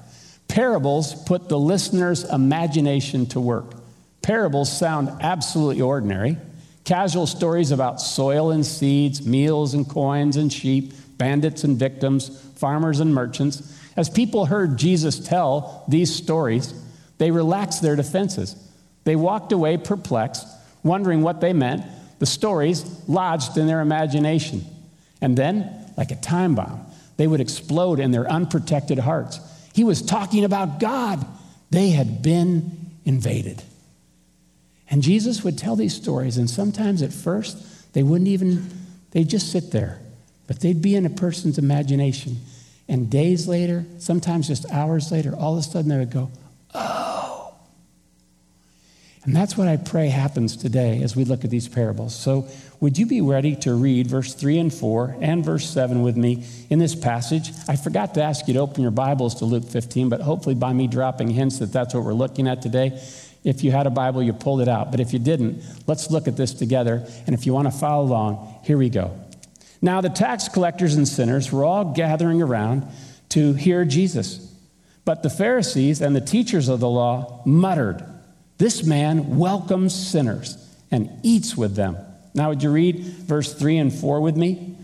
Parables 0.48 1.14
put 1.24 1.48
the 1.48 1.58
listener's 1.58 2.24
imagination 2.24 3.26
to 3.26 3.40
work. 3.40 3.74
Parables 4.20 4.76
sound 4.76 5.08
absolutely 5.20 5.80
ordinary, 5.80 6.36
Casual 6.84 7.28
stories 7.28 7.70
about 7.70 8.00
soil 8.00 8.50
and 8.50 8.66
seeds, 8.66 9.24
meals 9.24 9.74
and 9.74 9.88
coins 9.88 10.36
and 10.36 10.52
sheep, 10.52 10.92
bandits 11.16 11.62
and 11.62 11.78
victims, 11.78 12.40
farmers 12.56 12.98
and 12.98 13.14
merchants. 13.14 13.78
As 13.96 14.10
people 14.10 14.46
heard 14.46 14.78
Jesus 14.78 15.20
tell 15.20 15.84
these 15.86 16.12
stories, 16.12 16.74
they 17.22 17.30
relaxed 17.30 17.82
their 17.82 17.94
defenses. 17.94 18.56
They 19.04 19.14
walked 19.14 19.52
away 19.52 19.76
perplexed, 19.76 20.44
wondering 20.82 21.22
what 21.22 21.40
they 21.40 21.52
meant. 21.52 21.84
The 22.18 22.26
stories 22.26 22.84
lodged 23.06 23.56
in 23.56 23.68
their 23.68 23.80
imagination. 23.80 24.64
And 25.20 25.38
then, 25.38 25.70
like 25.96 26.10
a 26.10 26.16
time 26.16 26.56
bomb, 26.56 26.84
they 27.16 27.28
would 27.28 27.40
explode 27.40 28.00
in 28.00 28.10
their 28.10 28.28
unprotected 28.28 28.98
hearts. 28.98 29.38
He 29.72 29.84
was 29.84 30.02
talking 30.02 30.44
about 30.44 30.80
God. 30.80 31.24
They 31.70 31.90
had 31.90 32.22
been 32.22 32.72
invaded. 33.04 33.62
And 34.90 35.00
Jesus 35.00 35.44
would 35.44 35.56
tell 35.56 35.76
these 35.76 35.94
stories, 35.94 36.36
and 36.38 36.50
sometimes 36.50 37.02
at 37.02 37.12
first, 37.12 37.92
they 37.92 38.02
wouldn't 38.02 38.28
even, 38.28 38.68
they'd 39.12 39.28
just 39.28 39.52
sit 39.52 39.70
there, 39.70 40.00
but 40.48 40.58
they'd 40.58 40.82
be 40.82 40.96
in 40.96 41.06
a 41.06 41.10
person's 41.10 41.56
imagination. 41.56 42.38
And 42.88 43.08
days 43.08 43.46
later, 43.46 43.84
sometimes 43.98 44.48
just 44.48 44.68
hours 44.72 45.12
later, 45.12 45.36
all 45.36 45.52
of 45.52 45.60
a 45.60 45.62
sudden 45.62 45.88
they 45.88 45.98
would 45.98 46.10
go. 46.10 46.30
And 49.24 49.36
that's 49.36 49.56
what 49.56 49.68
I 49.68 49.76
pray 49.76 50.08
happens 50.08 50.56
today 50.56 51.00
as 51.02 51.14
we 51.14 51.24
look 51.24 51.44
at 51.44 51.50
these 51.50 51.68
parables. 51.68 52.14
So, 52.14 52.48
would 52.80 52.98
you 52.98 53.06
be 53.06 53.20
ready 53.20 53.54
to 53.56 53.74
read 53.74 54.08
verse 54.08 54.34
3 54.34 54.58
and 54.58 54.74
4 54.74 55.18
and 55.20 55.44
verse 55.44 55.68
7 55.70 56.02
with 56.02 56.16
me 56.16 56.44
in 56.68 56.80
this 56.80 56.96
passage? 56.96 57.52
I 57.68 57.76
forgot 57.76 58.14
to 58.14 58.22
ask 58.24 58.48
you 58.48 58.54
to 58.54 58.60
open 58.60 58.82
your 58.82 58.90
Bibles 58.90 59.36
to 59.36 59.44
Luke 59.44 59.64
15, 59.64 60.08
but 60.08 60.20
hopefully, 60.20 60.56
by 60.56 60.72
me 60.72 60.88
dropping 60.88 61.30
hints 61.30 61.60
that 61.60 61.72
that's 61.72 61.94
what 61.94 62.02
we're 62.02 62.14
looking 62.14 62.48
at 62.48 62.62
today, 62.62 63.00
if 63.44 63.62
you 63.62 63.70
had 63.70 63.86
a 63.86 63.90
Bible, 63.90 64.24
you 64.24 64.32
pulled 64.32 64.60
it 64.60 64.68
out. 64.68 64.90
But 64.90 64.98
if 64.98 65.12
you 65.12 65.20
didn't, 65.20 65.62
let's 65.86 66.10
look 66.10 66.26
at 66.26 66.36
this 66.36 66.52
together. 66.52 67.06
And 67.26 67.34
if 67.34 67.46
you 67.46 67.52
want 67.52 67.70
to 67.70 67.76
follow 67.76 68.04
along, 68.04 68.60
here 68.64 68.78
we 68.78 68.88
go. 68.88 69.16
Now, 69.80 70.00
the 70.00 70.10
tax 70.10 70.48
collectors 70.48 70.94
and 70.94 71.06
sinners 71.06 71.50
were 71.52 71.64
all 71.64 71.92
gathering 71.92 72.42
around 72.42 72.86
to 73.30 73.52
hear 73.52 73.84
Jesus. 73.84 74.48
But 75.04 75.22
the 75.22 75.30
Pharisees 75.30 76.00
and 76.00 76.14
the 76.14 76.20
teachers 76.20 76.68
of 76.68 76.80
the 76.80 76.88
law 76.88 77.42
muttered, 77.44 78.04
This 78.62 78.84
man 78.84 79.38
welcomes 79.38 79.92
sinners 79.92 80.56
and 80.92 81.10
eats 81.24 81.56
with 81.56 81.74
them. 81.74 81.96
Now, 82.32 82.50
would 82.50 82.62
you 82.62 82.70
read 82.70 83.00
verse 83.00 83.52
3 83.52 83.78
and 83.78 83.92
4 83.92 84.20
with 84.20 84.36
me? 84.36 84.76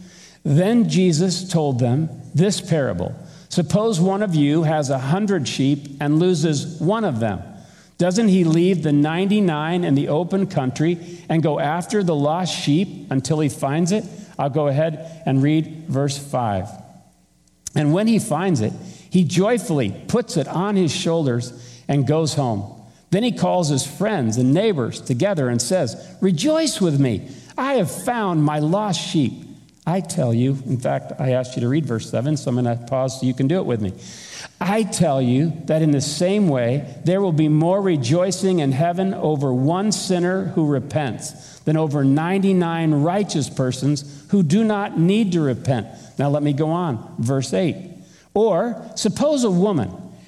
Then 0.42 0.88
Jesus 0.88 1.48
told 1.48 1.78
them 1.78 2.08
this 2.34 2.60
parable 2.60 3.14
Suppose 3.50 4.00
one 4.00 4.24
of 4.24 4.34
you 4.34 4.64
has 4.64 4.90
a 4.90 4.98
hundred 4.98 5.46
sheep 5.46 5.96
and 6.00 6.18
loses 6.18 6.80
one 6.80 7.04
of 7.04 7.20
them. 7.20 7.40
Doesn't 7.98 8.26
he 8.26 8.42
leave 8.42 8.82
the 8.82 8.90
99 8.90 9.84
in 9.84 9.94
the 9.94 10.08
open 10.08 10.48
country 10.48 10.98
and 11.28 11.40
go 11.40 11.60
after 11.60 12.02
the 12.02 12.16
lost 12.16 12.52
sheep 12.52 13.12
until 13.12 13.38
he 13.38 13.48
finds 13.48 13.92
it? 13.92 14.02
I'll 14.36 14.50
go 14.50 14.66
ahead 14.66 15.22
and 15.24 15.40
read 15.40 15.84
verse 15.86 16.18
5. 16.18 16.68
And 17.76 17.92
when 17.92 18.08
he 18.08 18.18
finds 18.18 18.60
it, 18.60 18.72
he 19.08 19.22
joyfully 19.22 19.94
puts 20.08 20.36
it 20.36 20.48
on 20.48 20.74
his 20.74 20.92
shoulders 20.92 21.52
and 21.86 22.08
goes 22.08 22.34
home. 22.34 22.74
Then 23.10 23.22
he 23.22 23.32
calls 23.32 23.68
his 23.68 23.86
friends 23.86 24.36
and 24.36 24.52
neighbors 24.52 25.00
together 25.00 25.48
and 25.48 25.60
says, 25.60 26.16
Rejoice 26.20 26.80
with 26.80 27.00
me. 27.00 27.28
I 27.56 27.74
have 27.74 27.90
found 27.90 28.44
my 28.44 28.58
lost 28.58 29.00
sheep. 29.00 29.44
I 29.86 30.00
tell 30.00 30.34
you, 30.34 30.58
in 30.66 30.78
fact, 30.78 31.12
I 31.18 31.32
asked 31.32 31.56
you 31.56 31.62
to 31.62 31.68
read 31.68 31.86
verse 31.86 32.10
7, 32.10 32.36
so 32.36 32.50
I'm 32.50 32.62
going 32.62 32.78
to 32.78 32.84
pause 32.84 33.18
so 33.18 33.26
you 33.26 33.32
can 33.32 33.48
do 33.48 33.56
it 33.56 33.64
with 33.64 33.80
me. 33.80 33.94
I 34.60 34.82
tell 34.82 35.22
you 35.22 35.54
that 35.64 35.80
in 35.80 35.92
the 35.92 36.02
same 36.02 36.48
way, 36.48 36.94
there 37.06 37.22
will 37.22 37.32
be 37.32 37.48
more 37.48 37.80
rejoicing 37.80 38.58
in 38.58 38.72
heaven 38.72 39.14
over 39.14 39.50
one 39.54 39.90
sinner 39.90 40.48
who 40.48 40.66
repents 40.66 41.60
than 41.60 41.78
over 41.78 42.04
99 42.04 42.94
righteous 42.94 43.48
persons 43.48 44.26
who 44.30 44.42
do 44.42 44.62
not 44.62 44.98
need 44.98 45.32
to 45.32 45.40
repent. 45.40 45.86
Now, 46.18 46.28
let 46.28 46.42
me 46.42 46.52
go 46.52 46.68
on. 46.68 47.14
Verse 47.18 47.54
8. 47.54 47.90
Or 48.34 48.90
suppose 48.94 49.42
a 49.42 49.50
woman 49.50 49.90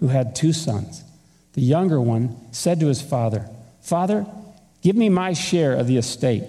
who 0.00 0.08
had 0.08 0.34
two 0.34 0.52
sons. 0.52 1.02
The 1.54 1.62
younger 1.62 2.00
one 2.00 2.36
said 2.52 2.80
to 2.80 2.86
his 2.86 3.02
father, 3.02 3.48
Father, 3.80 4.26
give 4.82 4.96
me 4.96 5.08
my 5.08 5.32
share 5.32 5.74
of 5.74 5.86
the 5.86 5.96
estate. 5.96 6.44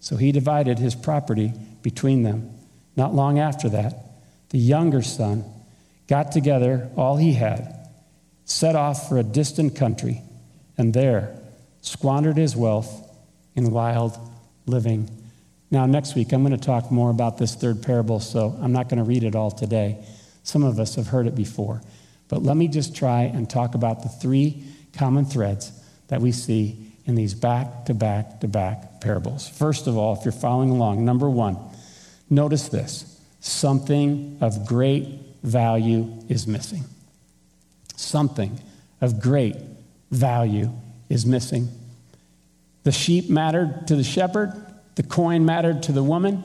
So 0.00 0.16
he 0.16 0.32
divided 0.32 0.78
his 0.78 0.94
property 0.94 1.52
between 1.82 2.22
them. 2.22 2.50
Not 2.96 3.14
long 3.14 3.38
after 3.38 3.68
that, 3.70 3.96
the 4.50 4.58
younger 4.58 5.02
son 5.02 5.44
got 6.06 6.30
together 6.30 6.90
all 6.96 7.16
he 7.16 7.32
had, 7.32 7.88
set 8.44 8.76
off 8.76 9.08
for 9.08 9.18
a 9.18 9.22
distant 9.22 9.74
country, 9.74 10.22
and 10.76 10.92
there 10.92 11.36
squandered 11.80 12.36
his 12.36 12.54
wealth 12.54 13.10
in 13.54 13.70
wild 13.70 14.18
living. 14.66 15.10
Now, 15.70 15.86
next 15.86 16.14
week, 16.14 16.32
I'm 16.32 16.44
going 16.44 16.56
to 16.56 16.64
talk 16.64 16.90
more 16.90 17.10
about 17.10 17.38
this 17.38 17.54
third 17.54 17.82
parable, 17.82 18.20
so 18.20 18.56
I'm 18.60 18.72
not 18.72 18.88
going 18.88 18.98
to 18.98 19.04
read 19.04 19.24
it 19.24 19.34
all 19.34 19.50
today. 19.50 20.04
Some 20.42 20.62
of 20.62 20.78
us 20.78 20.94
have 20.94 21.08
heard 21.08 21.26
it 21.26 21.34
before. 21.34 21.80
But 22.34 22.42
let 22.42 22.56
me 22.56 22.66
just 22.66 22.96
try 22.96 23.22
and 23.32 23.48
talk 23.48 23.76
about 23.76 24.02
the 24.02 24.08
three 24.08 24.64
common 24.92 25.24
threads 25.24 25.70
that 26.08 26.20
we 26.20 26.32
see 26.32 26.90
in 27.04 27.14
these 27.14 27.32
back 27.32 27.84
to 27.84 27.94
back 27.94 28.40
to 28.40 28.48
back 28.48 29.00
parables. 29.00 29.48
First 29.48 29.86
of 29.86 29.96
all, 29.96 30.16
if 30.16 30.24
you're 30.24 30.32
following 30.32 30.70
along, 30.70 31.04
number 31.04 31.30
one, 31.30 31.56
notice 32.28 32.68
this 32.68 33.20
something 33.38 34.36
of 34.40 34.66
great 34.66 35.06
value 35.44 36.12
is 36.28 36.48
missing. 36.48 36.82
Something 37.94 38.58
of 39.00 39.20
great 39.20 39.54
value 40.10 40.72
is 41.08 41.24
missing. 41.24 41.68
The 42.82 42.90
sheep 42.90 43.30
mattered 43.30 43.86
to 43.86 43.94
the 43.94 44.02
shepherd, 44.02 44.52
the 44.96 45.04
coin 45.04 45.46
mattered 45.46 45.84
to 45.84 45.92
the 45.92 46.02
woman, 46.02 46.42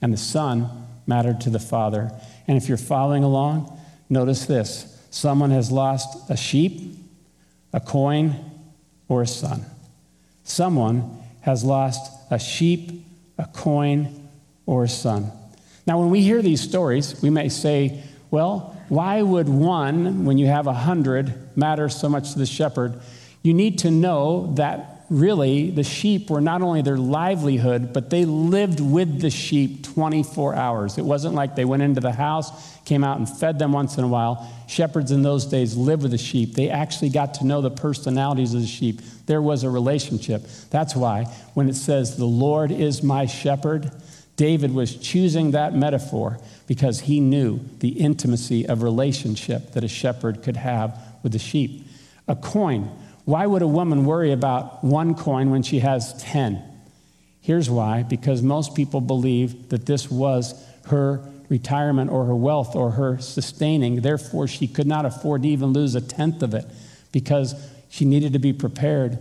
and 0.00 0.12
the 0.12 0.16
son 0.16 0.70
mattered 1.08 1.40
to 1.40 1.50
the 1.50 1.58
father. 1.58 2.12
And 2.46 2.56
if 2.56 2.68
you're 2.68 2.78
following 2.78 3.24
along, 3.24 3.76
notice 4.08 4.46
this 4.46 4.93
someone 5.14 5.52
has 5.52 5.70
lost 5.70 6.28
a 6.28 6.36
sheep, 6.36 6.98
a 7.72 7.78
coin, 7.78 8.34
or 9.06 9.22
a 9.22 9.26
son. 9.28 9.64
Someone 10.42 11.22
has 11.42 11.62
lost 11.62 12.12
a 12.32 12.38
sheep, 12.38 13.06
a 13.38 13.46
coin, 13.46 14.28
or 14.66 14.82
a 14.82 14.88
son. 14.88 15.30
Now, 15.86 16.00
when 16.00 16.10
we 16.10 16.20
hear 16.20 16.42
these 16.42 16.60
stories, 16.60 17.22
we 17.22 17.30
may 17.30 17.48
say, 17.48 18.02
well, 18.32 18.76
why 18.88 19.22
would 19.22 19.48
one, 19.48 20.24
when 20.24 20.36
you 20.36 20.46
have 20.46 20.66
a 20.66 20.72
hundred, 20.72 21.56
matter 21.56 21.88
so 21.88 22.08
much 22.08 22.32
to 22.32 22.38
the 22.40 22.46
shepherd? 22.46 23.00
You 23.44 23.54
need 23.54 23.78
to 23.80 23.92
know 23.92 24.52
that 24.56 24.93
really 25.14 25.70
the 25.70 25.84
sheep 25.84 26.28
were 26.28 26.40
not 26.40 26.60
only 26.60 26.82
their 26.82 26.96
livelihood, 26.96 27.92
but 27.92 28.10
they 28.10 28.24
lived 28.24 28.80
with 28.80 29.20
the 29.20 29.30
sheep 29.30 29.84
24 29.84 30.54
hours. 30.54 30.98
It 30.98 31.04
wasn't 31.04 31.34
like 31.34 31.54
they 31.54 31.64
went 31.64 31.82
into 31.82 32.00
the 32.00 32.12
house, 32.12 32.76
came 32.84 33.04
out 33.04 33.18
and 33.18 33.28
fed 33.28 33.58
them 33.58 33.72
once 33.72 33.96
in 33.96 34.04
a 34.04 34.08
while. 34.08 34.50
Shepherds 34.66 35.12
in 35.12 35.22
those 35.22 35.46
days 35.46 35.76
lived 35.76 36.02
with 36.02 36.10
the 36.10 36.18
sheep. 36.18 36.54
They 36.54 36.68
actually 36.68 37.10
got 37.10 37.34
to 37.34 37.46
know 37.46 37.60
the 37.60 37.70
personalities 37.70 38.54
of 38.54 38.60
the 38.60 38.66
sheep. 38.66 39.00
There 39.26 39.40
was 39.40 39.62
a 39.62 39.70
relationship. 39.70 40.46
That's 40.70 40.96
why 40.96 41.24
when 41.54 41.68
it 41.68 41.76
says, 41.76 42.16
The 42.16 42.24
Lord 42.24 42.70
is 42.72 43.02
my 43.02 43.26
shepherd, 43.26 43.90
David 44.36 44.74
was 44.74 44.96
choosing 44.96 45.52
that 45.52 45.74
metaphor 45.74 46.38
because 46.66 47.00
he 47.00 47.20
knew 47.20 47.60
the 47.78 47.90
intimacy 47.90 48.66
of 48.66 48.82
relationship 48.82 49.72
that 49.72 49.84
a 49.84 49.88
shepherd 49.88 50.42
could 50.42 50.56
have 50.56 50.98
with 51.22 51.32
the 51.32 51.38
sheep. 51.38 51.86
A 52.26 52.34
coin. 52.34 52.90
Why 53.24 53.46
would 53.46 53.62
a 53.62 53.66
woman 53.66 54.04
worry 54.04 54.32
about 54.32 54.84
one 54.84 55.14
coin 55.14 55.50
when 55.50 55.62
she 55.62 55.80
has 55.80 56.20
10? 56.22 56.62
Here's 57.40 57.70
why 57.70 58.02
because 58.02 58.42
most 58.42 58.74
people 58.74 59.00
believe 59.00 59.70
that 59.70 59.86
this 59.86 60.10
was 60.10 60.54
her 60.86 61.20
retirement 61.48 62.10
or 62.10 62.24
her 62.24 62.36
wealth 62.36 62.74
or 62.74 62.92
her 62.92 63.18
sustaining. 63.18 64.00
Therefore, 64.00 64.46
she 64.48 64.66
could 64.66 64.86
not 64.86 65.04
afford 65.04 65.42
to 65.42 65.48
even 65.48 65.72
lose 65.72 65.94
a 65.94 66.00
tenth 66.00 66.42
of 66.42 66.54
it 66.54 66.66
because 67.12 67.54
she 67.90 68.04
needed 68.04 68.32
to 68.32 68.38
be 68.38 68.52
prepared 68.52 69.18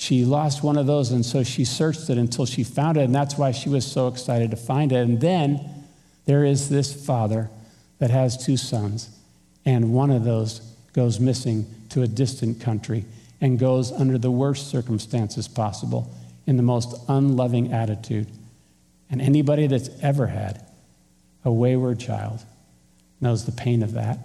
she 0.00 0.24
lost 0.24 0.62
one 0.62 0.78
of 0.78 0.86
those, 0.86 1.10
and 1.10 1.26
so 1.26 1.42
she 1.42 1.64
searched 1.64 2.08
it 2.08 2.18
until 2.18 2.46
she 2.46 2.62
found 2.62 2.96
it, 2.96 3.00
and 3.00 3.12
that's 3.12 3.36
why 3.36 3.50
she 3.50 3.68
was 3.68 3.84
so 3.84 4.06
excited 4.06 4.52
to 4.52 4.56
find 4.56 4.92
it. 4.92 4.98
And 4.98 5.20
then 5.20 5.58
there 6.24 6.44
is 6.44 6.68
this 6.68 7.04
father 7.04 7.50
that 7.98 8.10
has 8.10 8.36
two 8.36 8.56
sons, 8.56 9.10
and 9.66 9.92
one 9.92 10.12
of 10.12 10.22
those 10.22 10.60
goes 10.92 11.18
missing 11.18 11.66
to 11.88 12.02
a 12.02 12.06
distant 12.06 12.60
country 12.60 13.06
and 13.40 13.58
goes 13.58 13.92
under 13.92 14.18
the 14.18 14.30
worst 14.30 14.68
circumstances 14.68 15.48
possible 15.48 16.12
in 16.46 16.56
the 16.56 16.62
most 16.62 16.94
unloving 17.08 17.72
attitude. 17.72 18.26
And 19.10 19.20
anybody 19.20 19.66
that's 19.66 19.90
ever 20.02 20.26
had 20.26 20.64
a 21.44 21.52
wayward 21.52 22.00
child 22.00 22.44
knows 23.20 23.44
the 23.44 23.52
pain 23.52 23.82
of 23.82 23.92
that 23.92 24.18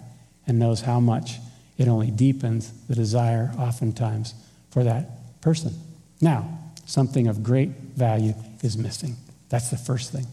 and 0.46 0.58
knows 0.58 0.82
how 0.82 1.00
much 1.00 1.38
it 1.78 1.88
only 1.88 2.10
deepens 2.10 2.72
the 2.88 2.94
desire, 2.94 3.52
oftentimes, 3.58 4.34
for 4.70 4.84
that 4.84 5.40
person. 5.40 5.72
Now, 6.20 6.58
something 6.86 7.26
of 7.26 7.42
great 7.42 7.68
value 7.68 8.34
is 8.62 8.76
missing. 8.76 9.16
That's 9.48 9.70
the 9.70 9.76
first 9.76 10.12
thing. 10.12 10.26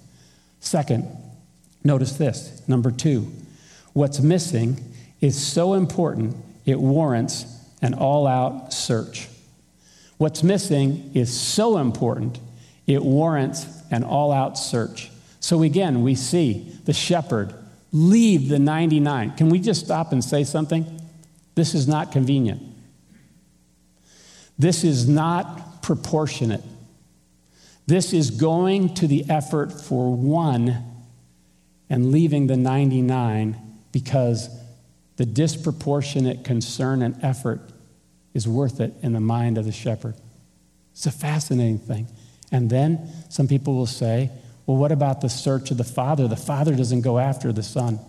Second, 0.59 1.07
notice 1.83 2.13
this. 2.13 2.61
Number 2.67 2.91
two, 2.91 3.31
what's 3.93 4.19
missing 4.19 4.93
is 5.19 5.41
so 5.41 5.73
important 5.73 6.35
it 6.65 6.79
warrants 6.79 7.45
an 7.81 7.93
all 7.93 8.27
out 8.27 8.73
search. 8.73 9.27
What's 10.17 10.43
missing 10.43 11.11
is 11.13 11.35
so 11.35 11.77
important 11.77 12.39
it 12.87 13.03
warrants 13.03 13.65
an 13.91 14.03
all 14.03 14.31
out 14.31 14.57
search. 14.57 15.09
So 15.39 15.63
again, 15.63 16.01
we 16.01 16.15
see 16.15 16.77
the 16.85 16.93
shepherd 16.93 17.53
leave 17.91 18.49
the 18.49 18.59
99. 18.59 19.35
Can 19.37 19.49
we 19.49 19.59
just 19.59 19.85
stop 19.85 20.11
and 20.11 20.23
say 20.23 20.43
something? 20.43 21.01
This 21.55 21.73
is 21.73 21.87
not 21.87 22.11
convenient. 22.11 22.61
This 24.57 24.83
is 24.83 25.07
not 25.07 25.81
proportionate. 25.81 26.63
This 27.87 28.13
is 28.13 28.31
going 28.31 28.93
to 28.95 29.07
the 29.07 29.25
effort 29.29 29.71
for 29.71 30.15
one 30.15 30.83
and 31.89 32.11
leaving 32.11 32.47
the 32.47 32.55
99 32.55 33.57
because 33.91 34.49
the 35.21 35.25
disproportionate 35.27 36.43
concern 36.43 37.03
and 37.03 37.15
effort 37.23 37.61
is 38.33 38.47
worth 38.47 38.79
it 38.79 38.91
in 39.03 39.13
the 39.13 39.19
mind 39.19 39.59
of 39.59 39.65
the 39.65 39.71
shepherd. 39.71 40.15
It's 40.93 41.05
a 41.05 41.11
fascinating 41.11 41.77
thing. 41.77 42.07
And 42.51 42.71
then 42.71 43.07
some 43.29 43.47
people 43.47 43.75
will 43.75 43.85
say, 43.85 44.31
well, 44.65 44.77
what 44.77 44.91
about 44.91 45.21
the 45.21 45.29
search 45.29 45.69
of 45.69 45.77
the 45.77 45.83
Father? 45.83 46.27
The 46.27 46.35
Father 46.35 46.73
doesn't 46.73 47.01
go 47.01 47.19
after 47.19 47.53
the 47.53 47.61
Son. 47.61 47.99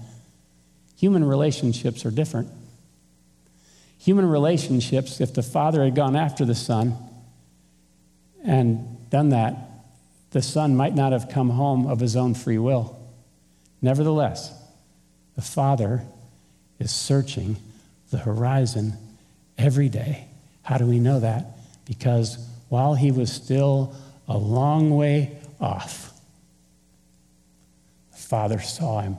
Human 0.97 1.23
relationships 1.23 2.07
are 2.07 2.11
different. 2.11 2.49
Human 3.99 4.25
relationships, 4.25 5.21
if 5.21 5.35
the 5.35 5.43
Father 5.43 5.85
had 5.85 5.95
gone 5.95 6.17
after 6.17 6.47
the 6.47 6.55
Son 6.55 6.97
and 8.43 9.11
done 9.11 9.29
that, 9.29 9.55
the 10.31 10.41
Son 10.41 10.75
might 10.75 10.95
not 10.95 11.13
have 11.13 11.29
come 11.29 11.51
home 11.51 11.87
of 11.87 12.01
his 12.01 12.17
own 12.17 12.33
free 12.33 12.57
will. 12.57 12.99
Nevertheless, 13.83 14.51
the 15.37 15.43
Father 15.43 16.07
is 16.79 16.91
searching 16.91 17.57
the 18.11 18.19
horizon 18.19 18.95
every 19.59 19.89
day. 19.89 20.27
How 20.63 20.79
do 20.79 20.87
we 20.87 20.99
know 20.99 21.21
that? 21.21 21.59
Because 21.85 22.39
while 22.69 22.95
he 22.95 23.11
was 23.11 23.33
still 23.33 23.95
a 24.29 24.37
long 24.37 24.97
way 24.97 25.37
off, 25.61 26.13
the 28.13 28.19
Father 28.19 28.61
saw 28.61 29.01
him. 29.01 29.17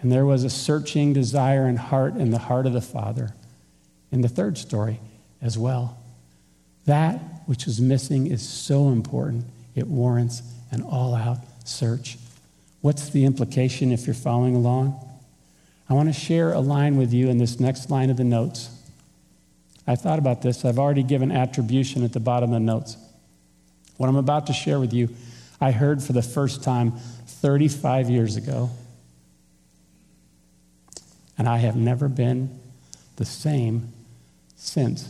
And 0.00 0.10
there 0.10 0.24
was 0.24 0.44
a 0.44 0.50
searching 0.50 1.12
desire 1.12 1.66
and 1.66 1.78
heart 1.78 2.16
in 2.16 2.30
the 2.30 2.38
heart 2.38 2.66
of 2.66 2.72
the 2.72 2.80
Father 2.80 3.34
in 4.10 4.22
the 4.22 4.28
third 4.28 4.56
story 4.56 5.00
as 5.42 5.58
well. 5.58 5.98
That 6.86 7.20
which 7.46 7.66
is 7.66 7.80
missing 7.80 8.26
is 8.26 8.46
so 8.48 8.88
important, 8.88 9.44
it 9.74 9.86
warrants 9.86 10.42
an 10.70 10.82
all 10.82 11.14
out 11.14 11.38
search. 11.64 12.16
What's 12.80 13.10
the 13.10 13.24
implication 13.24 13.92
if 13.92 14.06
you're 14.06 14.14
following 14.14 14.54
along? 14.54 14.98
I 15.90 15.94
want 15.94 16.08
to 16.08 16.18
share 16.18 16.52
a 16.52 16.60
line 16.60 16.96
with 16.96 17.12
you 17.12 17.28
in 17.28 17.38
this 17.38 17.58
next 17.58 17.90
line 17.90 18.10
of 18.10 18.16
the 18.16 18.24
notes. 18.24 18.70
I 19.86 19.96
thought 19.96 20.20
about 20.20 20.40
this. 20.40 20.64
I've 20.64 20.78
already 20.78 21.02
given 21.02 21.32
attribution 21.32 22.04
at 22.04 22.12
the 22.12 22.20
bottom 22.20 22.50
of 22.50 22.54
the 22.54 22.60
notes. 22.60 22.96
What 23.96 24.08
I'm 24.08 24.16
about 24.16 24.46
to 24.46 24.52
share 24.52 24.78
with 24.78 24.94
you 24.94 25.08
I 25.60 25.72
heard 25.72 26.02
for 26.02 26.14
the 26.14 26.22
first 26.22 26.62
time 26.62 26.92
35 27.26 28.08
years 28.08 28.36
ago. 28.36 28.70
And 31.36 31.48
I 31.48 31.58
have 31.58 31.76
never 31.76 32.08
been 32.08 32.58
the 33.16 33.26
same 33.26 33.92
since. 34.56 35.08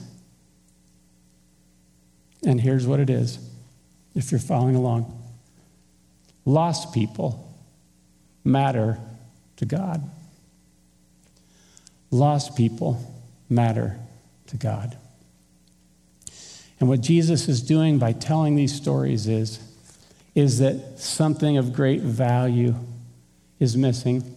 And 2.44 2.60
here's 2.60 2.86
what 2.86 2.98
it 2.98 3.10
is 3.10 3.38
if 4.14 4.32
you're 4.32 4.40
following 4.40 4.74
along 4.74 5.16
lost 6.44 6.92
people 6.92 7.54
matter 8.42 8.98
to 9.56 9.66
God. 9.66 10.02
Lost 12.10 12.56
people 12.56 13.00
matter 13.48 13.98
to 14.48 14.56
God. 14.56 14.96
And 16.80 16.88
what 16.88 17.00
Jesus 17.00 17.48
is 17.48 17.62
doing 17.62 17.98
by 17.98 18.12
telling 18.12 18.56
these 18.56 18.74
stories 18.74 19.26
is 19.28 19.60
is 20.34 20.60
that 20.60 20.98
something 20.98 21.56
of 21.56 21.72
great 21.72 22.00
value 22.00 22.74
is 23.58 23.76
missing. 23.76 24.36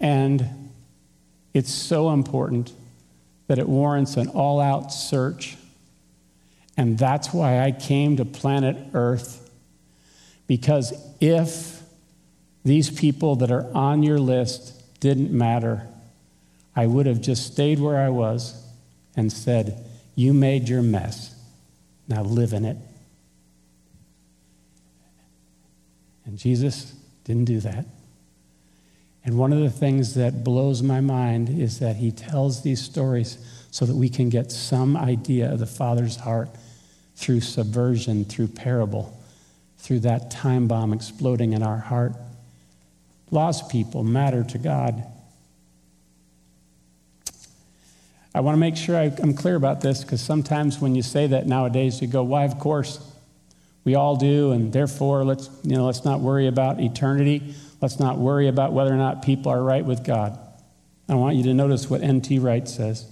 And 0.00 0.70
it's 1.52 1.72
so 1.72 2.10
important 2.10 2.72
that 3.48 3.58
it 3.58 3.68
warrants 3.68 4.16
an 4.16 4.28
all 4.28 4.60
out 4.60 4.92
search. 4.92 5.56
And 6.76 6.98
that's 6.98 7.32
why 7.32 7.60
I 7.60 7.72
came 7.72 8.16
to 8.18 8.24
planet 8.24 8.76
Earth. 8.94 9.50
Because 10.46 10.92
if 11.20 11.82
these 12.64 12.90
people 12.90 13.36
that 13.36 13.50
are 13.50 13.66
on 13.74 14.02
your 14.02 14.18
list 14.18 14.75
didn't 15.00 15.30
matter, 15.30 15.86
I 16.74 16.86
would 16.86 17.06
have 17.06 17.20
just 17.20 17.52
stayed 17.52 17.78
where 17.80 17.98
I 17.98 18.08
was 18.08 18.62
and 19.16 19.32
said, 19.32 19.84
You 20.14 20.32
made 20.32 20.68
your 20.68 20.82
mess. 20.82 21.34
Now 22.08 22.22
live 22.22 22.52
in 22.52 22.64
it. 22.64 22.76
And 26.24 26.38
Jesus 26.38 26.94
didn't 27.24 27.44
do 27.44 27.60
that. 27.60 27.86
And 29.24 29.38
one 29.38 29.52
of 29.52 29.60
the 29.60 29.70
things 29.70 30.14
that 30.14 30.44
blows 30.44 30.82
my 30.82 31.00
mind 31.00 31.48
is 31.48 31.80
that 31.80 31.96
he 31.96 32.12
tells 32.12 32.62
these 32.62 32.80
stories 32.80 33.38
so 33.72 33.84
that 33.84 33.96
we 33.96 34.08
can 34.08 34.28
get 34.28 34.52
some 34.52 34.96
idea 34.96 35.52
of 35.52 35.58
the 35.58 35.66
Father's 35.66 36.16
heart 36.16 36.48
through 37.16 37.40
subversion, 37.40 38.24
through 38.24 38.48
parable, 38.48 39.20
through 39.78 40.00
that 40.00 40.30
time 40.30 40.68
bomb 40.68 40.92
exploding 40.92 41.54
in 41.54 41.62
our 41.62 41.78
heart. 41.78 42.12
Lost 43.30 43.68
people 43.70 44.04
matter 44.04 44.44
to 44.44 44.58
God. 44.58 45.04
I 48.34 48.40
want 48.40 48.54
to 48.54 48.60
make 48.60 48.76
sure 48.76 48.96
I, 48.96 49.04
am 49.22 49.32
clear 49.32 49.54
about 49.54 49.80
this 49.80 50.02
because 50.02 50.20
sometimes 50.20 50.78
when 50.78 50.94
you 50.94 51.02
say 51.02 51.26
that 51.28 51.46
nowadays, 51.46 52.02
you 52.02 52.06
go, 52.06 52.22
why, 52.22 52.44
of 52.44 52.58
course. 52.58 53.00
We 53.84 53.94
all 53.94 54.16
do, 54.16 54.50
and 54.50 54.72
therefore 54.72 55.24
let's, 55.24 55.48
you 55.62 55.76
know, 55.76 55.86
let's 55.86 56.04
not 56.04 56.20
worry 56.20 56.48
about 56.48 56.80
eternity. 56.80 57.54
Let's 57.80 58.00
not 58.00 58.18
worry 58.18 58.48
about 58.48 58.72
whether 58.72 58.92
or 58.92 58.96
not 58.96 59.22
people 59.22 59.52
are 59.52 59.62
right 59.62 59.84
with 59.84 60.04
God. 60.04 60.36
I 61.08 61.14
want 61.14 61.36
you 61.36 61.44
to 61.44 61.54
notice 61.54 61.88
what 61.88 62.02
N.T. 62.02 62.40
Wright 62.40 62.68
says. 62.68 63.06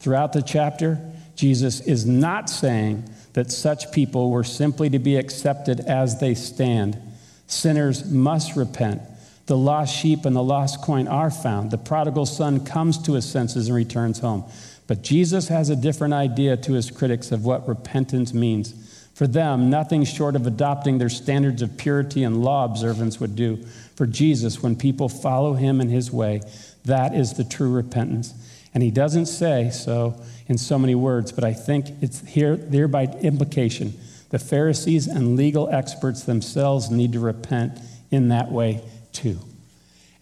Throughout 0.00 0.32
the 0.32 0.42
chapter, 0.42 1.00
Jesus 1.36 1.80
is 1.80 2.04
not 2.04 2.50
saying 2.50 3.08
that 3.34 3.52
such 3.52 3.92
people 3.92 4.30
were 4.30 4.44
simply 4.44 4.90
to 4.90 4.98
be 4.98 5.16
accepted 5.16 5.80
as 5.80 6.18
they 6.18 6.34
stand. 6.34 6.98
Sinners 7.46 8.10
must 8.10 8.56
repent. 8.56 9.00
The 9.46 9.56
lost 9.56 9.94
sheep 9.96 10.24
and 10.24 10.34
the 10.34 10.42
lost 10.42 10.82
coin 10.82 11.06
are 11.06 11.30
found. 11.30 11.70
The 11.70 11.78
prodigal 11.78 12.26
son 12.26 12.64
comes 12.64 12.98
to 13.04 13.12
his 13.12 13.24
senses 13.24 13.68
and 13.68 13.76
returns 13.76 14.18
home. 14.18 14.44
But 14.88 15.02
Jesus 15.02 15.48
has 15.48 15.70
a 15.70 15.76
different 15.76 16.14
idea 16.14 16.56
to 16.56 16.72
his 16.72 16.90
critics 16.90 17.32
of 17.32 17.44
what 17.44 17.68
repentance 17.68 18.32
means. 18.34 18.74
For 19.14 19.26
them, 19.26 19.70
nothing 19.70 20.04
short 20.04 20.36
of 20.36 20.46
adopting 20.46 20.98
their 20.98 21.08
standards 21.08 21.62
of 21.62 21.76
purity 21.76 22.22
and 22.22 22.42
law 22.42 22.64
observance 22.64 23.18
would 23.18 23.34
do. 23.34 23.64
For 23.94 24.06
Jesus, 24.06 24.62
when 24.62 24.76
people 24.76 25.08
follow 25.08 25.54
him 25.54 25.80
in 25.80 25.88
his 25.88 26.12
way, 26.12 26.42
that 26.84 27.14
is 27.14 27.32
the 27.32 27.44
true 27.44 27.72
repentance. 27.72 28.34
And 28.74 28.82
he 28.82 28.90
doesn't 28.90 29.26
say 29.26 29.70
so 29.70 30.20
in 30.48 30.58
so 30.58 30.78
many 30.78 30.94
words, 30.94 31.32
but 31.32 31.44
I 31.44 31.54
think 31.54 31.86
it's 32.02 32.20
here, 32.26 32.56
there 32.56 32.88
by 32.88 33.04
implication. 33.22 33.94
The 34.30 34.38
Pharisees 34.38 35.06
and 35.06 35.36
legal 35.36 35.68
experts 35.70 36.24
themselves 36.24 36.90
need 36.90 37.12
to 37.14 37.20
repent 37.20 37.78
in 38.10 38.28
that 38.28 38.52
way 38.52 38.82
too. 39.16 39.38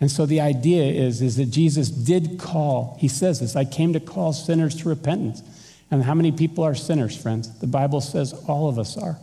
And 0.01 0.11
so 0.11 0.27
the 0.27 0.41
idea 0.41 0.85
is, 0.85 1.23
is 1.23 1.37
that 1.37 1.47
Jesus 1.47 1.89
did 1.89 2.39
call, 2.39 2.97
he 3.01 3.09
says 3.09 3.41
this, 3.41 3.57
I 3.57 3.65
came 3.65 3.93
to 3.93 4.01
call 4.01 4.33
sinners 4.33 4.75
to 4.83 4.89
repentance. 4.89 5.43
And 5.91 6.03
how 6.03 6.15
many 6.15 6.33
people 6.33 6.65
are 6.65 6.75
sinners, 6.75 7.17
friends? 7.17 7.59
The 7.61 7.67
Bible 7.67 8.01
says 8.01 8.33
all 8.47 8.69
of 8.69 8.79
us 8.79 8.97
are. 8.97 9.19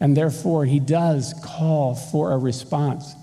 And 0.00 0.16
therefore, 0.16 0.64
he 0.64 0.80
does 0.80 1.34
call 1.44 1.94
for 1.94 2.32
a 2.32 2.38
response. 2.38 3.14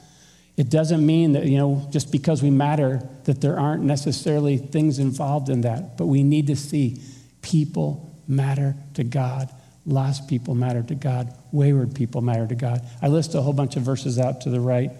It 0.57 0.69
doesn't 0.69 1.05
mean 1.05 1.33
that, 1.33 1.45
you 1.45 1.57
know, 1.57 1.87
just 1.91 2.11
because 2.11 2.41
we 2.41 2.49
matter, 2.49 3.07
that 3.25 3.41
there 3.41 3.59
aren't 3.59 3.83
necessarily 3.83 4.57
things 4.57 4.99
involved 4.99 5.49
in 5.49 5.61
that. 5.61 5.97
But 5.97 6.05
we 6.05 6.23
need 6.23 6.47
to 6.47 6.55
see 6.55 7.01
people 7.41 8.15
matter 8.27 8.75
to 8.95 9.03
God. 9.03 9.49
Lost 9.85 10.27
people 10.27 10.55
matter 10.55 10.83
to 10.83 10.95
God. 10.95 11.33
Wayward 11.51 11.93
people 11.95 12.21
matter 12.21 12.47
to 12.47 12.55
God. 12.55 12.87
I 13.01 13.09
list 13.09 13.35
a 13.35 13.41
whole 13.41 13.53
bunch 13.53 13.75
of 13.75 13.83
verses 13.83 14.17
out 14.17 14.41
to 14.41 14.49
the 14.49 14.59
right. 14.59 14.91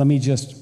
Let 0.00 0.06
me 0.06 0.18
just 0.18 0.56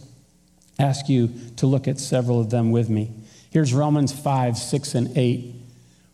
ask 0.80 1.08
you 1.08 1.30
to 1.58 1.68
look 1.68 1.86
at 1.86 2.00
several 2.00 2.40
of 2.40 2.50
them 2.50 2.72
with 2.72 2.90
me. 2.90 3.12
Here's 3.52 3.72
Romans 3.72 4.12
5, 4.12 4.58
6, 4.58 4.94
and 4.96 5.16
8. 5.16 5.54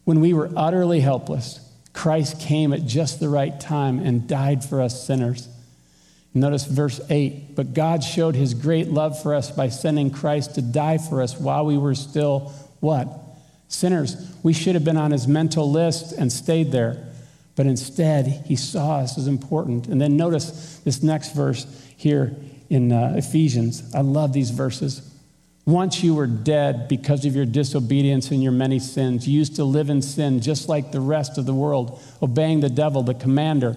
When 0.04 0.20
we 0.20 0.34
were 0.34 0.50
utterly 0.54 1.00
helpless, 1.00 1.58
Christ 1.94 2.38
came 2.38 2.74
at 2.74 2.84
just 2.84 3.20
the 3.20 3.30
right 3.30 3.58
time 3.58 3.98
and 3.98 4.28
died 4.28 4.62
for 4.62 4.82
us 4.82 5.06
sinners. 5.06 5.48
Notice 6.34 6.66
verse 6.66 7.00
8. 7.08 7.56
But 7.56 7.72
God 7.72 8.04
showed 8.04 8.34
his 8.34 8.52
great 8.52 8.88
love 8.88 9.22
for 9.22 9.34
us 9.34 9.50
by 9.50 9.70
sending 9.70 10.10
Christ 10.10 10.56
to 10.56 10.60
die 10.60 10.98
for 10.98 11.22
us 11.22 11.40
while 11.40 11.64
we 11.64 11.78
were 11.78 11.94
still 11.94 12.52
what? 12.80 13.08
Sinners. 13.68 14.34
We 14.42 14.52
should 14.52 14.74
have 14.74 14.84
been 14.84 14.98
on 14.98 15.12
his 15.12 15.26
mental 15.26 15.72
list 15.72 16.12
and 16.12 16.30
stayed 16.30 16.72
there. 16.72 17.08
But 17.56 17.64
instead, 17.64 18.26
he 18.44 18.56
saw 18.56 18.98
us 18.98 19.16
as 19.16 19.28
important. 19.28 19.86
And 19.86 19.98
then 19.98 20.14
notice 20.18 20.80
this 20.84 21.02
next 21.02 21.34
verse 21.34 21.66
here 21.96 22.36
in 22.74 22.90
uh, 22.90 23.14
Ephesians. 23.16 23.94
I 23.94 24.00
love 24.00 24.32
these 24.32 24.50
verses. 24.50 25.08
Once 25.64 26.02
you 26.02 26.14
were 26.14 26.26
dead 26.26 26.88
because 26.88 27.24
of 27.24 27.34
your 27.34 27.46
disobedience 27.46 28.30
and 28.30 28.42
your 28.42 28.52
many 28.52 28.78
sins. 28.78 29.26
You 29.26 29.38
used 29.38 29.56
to 29.56 29.64
live 29.64 29.88
in 29.88 30.02
sin 30.02 30.40
just 30.40 30.68
like 30.68 30.90
the 30.90 31.00
rest 31.00 31.38
of 31.38 31.46
the 31.46 31.54
world, 31.54 32.02
obeying 32.20 32.60
the 32.60 32.68
devil, 32.68 33.02
the 33.02 33.14
commander 33.14 33.76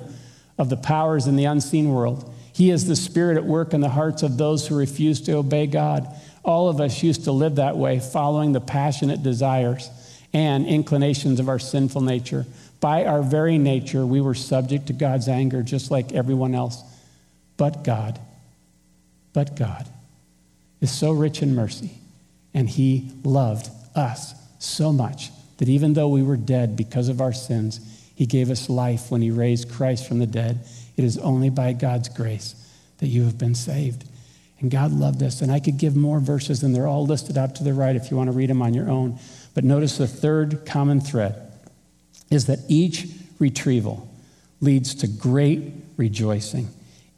of 0.57 0.69
the 0.69 0.75
powers 0.75 1.27
in 1.27 1.35
the 1.35 1.45
unseen 1.45 1.93
world. 1.93 2.33
He 2.51 2.71
is 2.71 2.87
the 2.87 2.95
spirit 2.95 3.37
at 3.37 3.45
work 3.45 3.73
in 3.73 3.81
the 3.81 3.89
hearts 3.89 4.23
of 4.23 4.37
those 4.37 4.67
who 4.67 4.75
refuse 4.75 5.21
to 5.21 5.33
obey 5.33 5.67
God. 5.67 6.07
All 6.43 6.67
of 6.67 6.81
us 6.81 7.03
used 7.03 7.25
to 7.25 7.31
live 7.31 7.55
that 7.55 7.77
way, 7.77 7.99
following 7.99 8.51
the 8.51 8.61
passionate 8.61 9.21
desires 9.21 9.91
and 10.33 10.65
inclinations 10.65 11.39
of 11.39 11.47
our 11.47 11.59
sinful 11.59 12.01
nature. 12.01 12.47
By 12.79 13.05
our 13.05 13.21
very 13.21 13.59
nature, 13.59 14.05
we 14.05 14.21
were 14.21 14.33
subject 14.33 14.87
to 14.87 14.93
God's 14.93 15.27
anger 15.27 15.61
just 15.61 15.91
like 15.91 16.13
everyone 16.13 16.55
else. 16.55 16.81
But 17.57 17.83
God, 17.83 18.19
but 19.37 19.55
God 19.55 19.87
is 20.81 20.89
so 20.89 21.11
rich 21.11 21.43
in 21.43 21.53
mercy, 21.53 21.91
and 22.55 22.67
He 22.67 23.11
loved 23.23 23.69
us 23.95 24.33
so 24.57 24.91
much 24.91 25.29
that 25.57 25.69
even 25.69 25.93
though 25.93 26.07
we 26.07 26.23
were 26.23 26.37
dead 26.37 26.75
because 26.75 27.07
of 27.07 27.21
our 27.21 27.33
sins, 27.33 27.79
He 28.15 28.25
gave 28.25 28.49
us 28.49 28.67
life 28.67 29.11
when 29.11 29.21
He 29.21 29.29
raised 29.29 29.69
Christ 29.69 30.07
from 30.07 30.17
the 30.17 30.25
dead. 30.25 30.65
It 30.95 31.03
is 31.03 31.19
only 31.19 31.51
by 31.51 31.73
God's 31.73 32.09
grace 32.09 32.55
that 32.97 33.09
you 33.09 33.25
have 33.25 33.37
been 33.37 33.53
saved. 33.53 34.05
And 34.59 34.71
God 34.71 34.91
loved 34.91 35.21
us. 35.21 35.39
And 35.41 35.51
I 35.51 35.59
could 35.59 35.77
give 35.77 35.95
more 35.95 36.19
verses, 36.19 36.63
and 36.63 36.75
they're 36.75 36.87
all 36.87 37.05
listed 37.05 37.37
out 37.37 37.53
to 37.57 37.63
the 37.63 37.75
right 37.75 37.95
if 37.95 38.09
you 38.09 38.17
want 38.17 38.29
to 38.29 38.35
read 38.35 38.49
them 38.49 38.63
on 38.63 38.73
your 38.73 38.89
own. 38.89 39.19
But 39.53 39.65
notice 39.65 39.99
the 39.99 40.07
third 40.07 40.65
common 40.65 40.99
thread 40.99 41.35
is 42.31 42.47
that 42.47 42.57
each 42.67 43.05
retrieval 43.37 44.11
leads 44.61 44.95
to 44.95 45.07
great 45.07 45.73
rejoicing. 45.95 46.69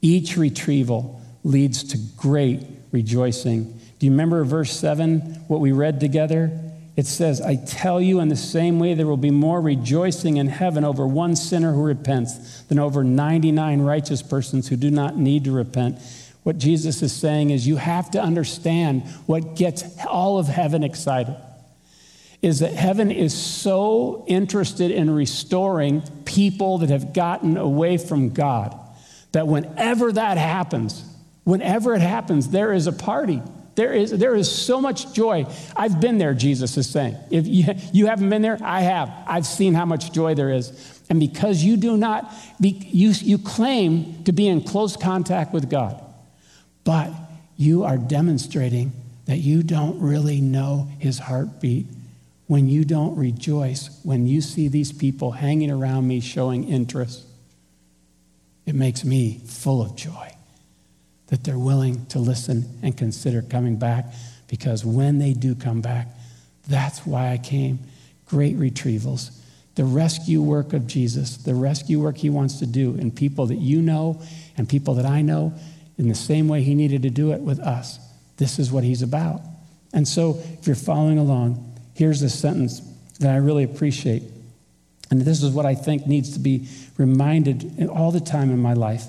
Each 0.01 0.35
retrieval 0.35 1.18
leads 1.43 1.83
to 1.83 1.97
great 2.17 2.65
rejoicing. 2.91 3.79
Do 3.99 4.05
you 4.05 4.11
remember 4.11 4.43
verse 4.43 4.71
7, 4.71 5.19
what 5.47 5.59
we 5.59 5.71
read 5.71 5.99
together? 5.99 6.57
It 6.95 7.05
says, 7.05 7.41
I 7.41 7.55
tell 7.55 8.01
you, 8.01 8.19
in 8.19 8.27
the 8.27 8.35
same 8.35 8.79
way, 8.79 8.93
there 8.93 9.07
will 9.07 9.17
be 9.17 9.31
more 9.31 9.61
rejoicing 9.61 10.37
in 10.37 10.47
heaven 10.47 10.83
over 10.83 11.07
one 11.07 11.35
sinner 11.35 11.73
who 11.73 11.83
repents 11.83 12.63
than 12.63 12.79
over 12.79 13.03
99 13.03 13.81
righteous 13.81 14.21
persons 14.21 14.67
who 14.67 14.75
do 14.75 14.91
not 14.91 15.15
need 15.15 15.45
to 15.45 15.51
repent. 15.51 15.99
What 16.43 16.57
Jesus 16.57 17.01
is 17.01 17.13
saying 17.13 17.51
is, 17.51 17.67
you 17.67 17.77
have 17.77 18.11
to 18.11 18.21
understand 18.21 19.03
what 19.27 19.55
gets 19.55 19.83
all 20.05 20.39
of 20.39 20.47
heaven 20.47 20.83
excited 20.83 21.35
is 22.41 22.59
that 22.59 22.73
heaven 22.73 23.11
is 23.11 23.33
so 23.33 24.23
interested 24.27 24.91
in 24.91 25.09
restoring 25.09 26.01
people 26.23 26.77
that 26.79 26.89
have 26.89 27.13
gotten 27.13 27.57
away 27.57 27.97
from 27.97 28.29
God 28.29 28.77
that 29.33 29.47
whenever 29.47 30.11
that 30.13 30.37
happens, 30.37 31.03
whenever 31.49 31.95
it 31.95 32.01
happens, 32.01 32.49
there 32.49 32.73
is 32.73 32.87
a 32.87 32.91
party. 32.91 33.41
There 33.75 33.93
is, 33.93 34.11
there 34.11 34.35
is 34.35 34.51
so 34.51 34.81
much 34.81 35.13
joy. 35.13 35.45
I've 35.75 36.01
been 36.01 36.17
there, 36.17 36.33
Jesus 36.33 36.77
is 36.77 36.89
saying. 36.89 37.15
If 37.31 37.47
you, 37.47 37.73
you 37.93 38.07
haven't 38.07 38.29
been 38.29 38.41
there, 38.41 38.57
I 38.61 38.81
have. 38.81 39.11
I've 39.25 39.45
seen 39.45 39.73
how 39.73 39.85
much 39.85 40.11
joy 40.11 40.35
there 40.35 40.51
is. 40.51 41.01
And 41.09 41.19
because 41.19 41.63
you 41.63 41.77
do 41.77 41.97
not, 41.97 42.31
be, 42.59 42.69
you, 42.69 43.11
you 43.11 43.37
claim 43.37 44.23
to 44.25 44.31
be 44.31 44.47
in 44.47 44.61
close 44.61 44.95
contact 44.95 45.53
with 45.53 45.69
God, 45.69 46.03
but 46.83 47.11
you 47.57 47.83
are 47.83 47.97
demonstrating 47.97 48.91
that 49.25 49.37
you 49.37 49.63
don't 49.63 49.99
really 49.99 50.41
know 50.41 50.87
his 50.99 51.19
heartbeat 51.19 51.87
when 52.47 52.67
you 52.67 52.83
don't 52.83 53.15
rejoice 53.15 53.99
when 54.03 54.27
you 54.27 54.41
see 54.41 54.67
these 54.67 54.91
people 54.91 55.31
hanging 55.31 55.71
around 55.71 56.07
me 56.07 56.19
showing 56.19 56.67
interest. 56.67 57.25
It 58.65 58.75
makes 58.75 59.03
me 59.03 59.41
full 59.45 59.81
of 59.81 59.95
joy 59.95 60.33
that 61.29 61.43
they're 61.43 61.59
willing 61.59 62.05
to 62.07 62.19
listen 62.19 62.79
and 62.83 62.97
consider 62.97 63.41
coming 63.41 63.77
back 63.77 64.05
because 64.47 64.83
when 64.83 65.19
they 65.19 65.33
do 65.33 65.55
come 65.55 65.81
back, 65.81 66.07
that's 66.67 67.05
why 67.05 67.31
I 67.31 67.37
came. 67.37 67.79
Great 68.25 68.57
retrievals. 68.57 69.31
The 69.75 69.85
rescue 69.85 70.41
work 70.41 70.73
of 70.73 70.87
Jesus, 70.87 71.37
the 71.37 71.55
rescue 71.55 71.99
work 71.99 72.17
he 72.17 72.29
wants 72.29 72.59
to 72.59 72.65
do 72.65 72.95
in 72.95 73.11
people 73.11 73.45
that 73.47 73.57
you 73.57 73.81
know 73.81 74.21
and 74.57 74.67
people 74.67 74.95
that 74.95 75.05
I 75.05 75.21
know, 75.21 75.53
in 75.97 76.07
the 76.07 76.15
same 76.15 76.47
way 76.47 76.61
he 76.61 76.75
needed 76.75 77.03
to 77.03 77.09
do 77.09 77.31
it 77.31 77.41
with 77.41 77.59
us. 77.59 77.99
This 78.37 78.59
is 78.59 78.71
what 78.71 78.83
he's 78.83 79.01
about. 79.01 79.41
And 79.93 80.07
so, 80.07 80.39
if 80.59 80.67
you're 80.67 80.75
following 80.75 81.17
along, 81.17 81.69
Here's 81.99 82.21
a 82.21 82.29
sentence 82.29 82.79
that 83.19 83.29
I 83.29 83.39
really 83.39 83.65
appreciate. 83.65 84.23
And 85.11 85.21
this 85.21 85.43
is 85.43 85.51
what 85.51 85.65
I 85.65 85.75
think 85.75 86.07
needs 86.07 86.31
to 86.31 86.39
be 86.39 86.69
reminded 86.97 87.89
all 87.89 88.13
the 88.13 88.21
time 88.21 88.51
in 88.51 88.59
my 88.59 88.71
life. 88.71 89.03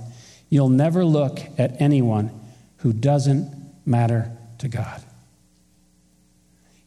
You'll 0.50 0.68
never 0.68 1.04
look 1.04 1.40
at 1.56 1.80
anyone 1.80 2.30
who 2.78 2.92
doesn't 2.92 3.50
matter 3.86 4.30
to 4.58 4.68
God. 4.68 5.02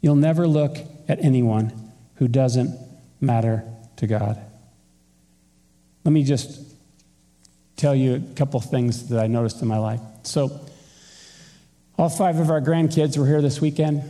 You'll 0.02 0.16
never 0.16 0.48
look 0.48 0.78
at 1.08 1.24
anyone 1.24 1.92
who 2.16 2.28
doesn't 2.28 2.78
matter 3.20 3.64
to 3.96 4.06
God. 4.06 4.40
Let 6.04 6.12
me 6.12 6.24
just 6.24 6.62
tell 7.78 7.96
you 7.96 8.16
a 8.16 8.36
couple 8.36 8.60
things 8.60 9.10
that 9.10 9.20
I 9.20 9.28
noticed 9.28 9.62
in 9.62 9.68
my 9.68 9.78
life. 9.78 10.02
So, 10.24 10.60
all 11.98 12.10
five 12.10 12.40
of 12.40 12.50
our 12.50 12.60
grandkids 12.60 13.18
were 13.18 13.26
here 13.26 13.42
this 13.42 13.62
weekend. 13.62 14.04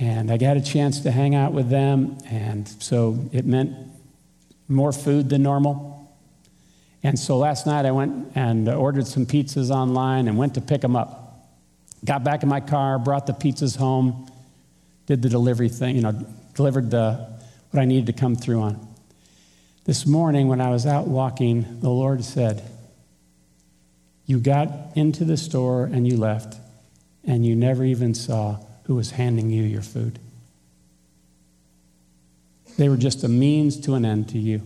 And 0.00 0.30
I 0.30 0.38
got 0.38 0.56
a 0.56 0.62
chance 0.62 1.00
to 1.00 1.10
hang 1.10 1.34
out 1.34 1.52
with 1.52 1.68
them, 1.68 2.16
and 2.30 2.66
so 2.66 3.28
it 3.32 3.44
meant 3.44 3.76
more 4.66 4.92
food 4.92 5.28
than 5.28 5.42
normal. 5.42 5.89
And 7.02 7.18
so 7.18 7.38
last 7.38 7.66
night 7.66 7.86
I 7.86 7.92
went 7.92 8.32
and 8.34 8.68
ordered 8.68 9.06
some 9.06 9.26
pizzas 9.26 9.70
online 9.70 10.28
and 10.28 10.36
went 10.36 10.54
to 10.54 10.60
pick 10.60 10.82
them 10.82 10.96
up. 10.96 11.48
Got 12.04 12.24
back 12.24 12.42
in 12.42 12.48
my 12.48 12.60
car, 12.60 12.98
brought 12.98 13.26
the 13.26 13.32
pizzas 13.32 13.76
home, 13.76 14.30
did 15.06 15.22
the 15.22 15.28
delivery 15.28 15.68
thing, 15.68 15.96
you 15.96 16.02
know, 16.02 16.12
delivered 16.54 16.90
the, 16.90 17.28
what 17.70 17.80
I 17.80 17.84
needed 17.84 18.06
to 18.06 18.12
come 18.12 18.36
through 18.36 18.60
on. 18.60 18.88
This 19.84 20.06
morning, 20.06 20.48
when 20.48 20.60
I 20.60 20.70
was 20.70 20.86
out 20.86 21.08
walking, 21.08 21.80
the 21.80 21.88
Lord 21.88 22.22
said, 22.22 22.62
You 24.26 24.38
got 24.38 24.70
into 24.94 25.24
the 25.24 25.36
store 25.36 25.84
and 25.84 26.06
you 26.06 26.16
left, 26.16 26.56
and 27.24 27.44
you 27.46 27.56
never 27.56 27.84
even 27.84 28.14
saw 28.14 28.58
who 28.84 28.94
was 28.94 29.12
handing 29.12 29.50
you 29.50 29.62
your 29.62 29.82
food. 29.82 30.18
They 32.76 32.88
were 32.88 32.96
just 32.96 33.24
a 33.24 33.28
means 33.28 33.80
to 33.80 33.94
an 33.94 34.04
end 34.04 34.28
to 34.30 34.38
you. 34.38 34.62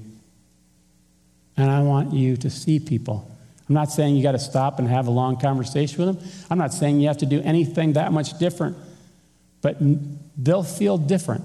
And 1.57 1.71
I 1.71 1.83
want 1.83 2.13
you 2.13 2.37
to 2.39 2.51
see 2.51 2.81
people. 2.81 3.31
I'm 3.69 3.75
not 3.75 3.91
saying 3.91 4.17
you 4.17 4.23
got 4.23 4.33
to 4.33 4.39
stop 4.39 4.79
and 4.79 4.89
have 4.89 5.07
a 5.07 5.11
long 5.11 5.39
conversation 5.39 6.05
with 6.05 6.19
them. 6.19 6.31
I'm 6.51 6.59
not 6.59 6.73
saying 6.75 7.01
you 7.01 7.09
have 7.09 7.19
to 7.19 7.27
do 7.27 7.41
anything 7.43 7.95
that 7.95 8.13
much 8.13 8.39
different, 8.39 8.77
but 9.63 9.77
they'll 10.37 10.63
feel 10.63 10.99
different 10.99 11.45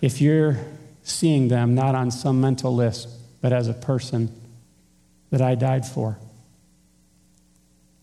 if 0.00 0.20
you're 0.20 0.58
seeing 1.04 1.48
them 1.48 1.74
not 1.74 1.94
on 1.94 2.10
some 2.10 2.40
mental 2.40 2.74
list, 2.74 3.08
but 3.40 3.52
as 3.52 3.68
a 3.68 3.74
person 3.74 4.30
that 5.30 5.40
I 5.40 5.54
died 5.54 5.86
for. 5.86 6.18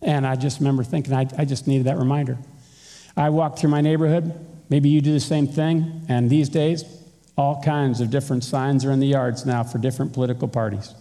And 0.01 0.25
I 0.25 0.35
just 0.35 0.59
remember 0.59 0.83
thinking, 0.83 1.13
I, 1.13 1.27
I 1.37 1.43
just 1.43 1.67
needed 1.67 1.87
that 1.87 1.97
reminder. 1.97 2.37
I 3.17 3.29
walk 3.29 3.57
through 3.57 3.69
my 3.69 3.81
neighborhood. 3.81 4.33
Maybe 4.69 4.87
you 4.89 5.01
do 5.01 5.11
the 5.11 5.19
same 5.19 5.47
thing. 5.47 6.05
And 6.07 6.29
these 6.29 6.47
days, 6.47 6.85
all 7.39 7.61
kinds 7.63 8.01
of 8.01 8.09
different 8.09 8.43
signs 8.43 8.83
are 8.83 8.91
in 8.91 8.99
the 8.99 9.07
yards 9.07 9.45
now 9.45 9.63
for 9.63 9.77
different 9.77 10.11
political 10.11 10.45
parties. 10.45 10.93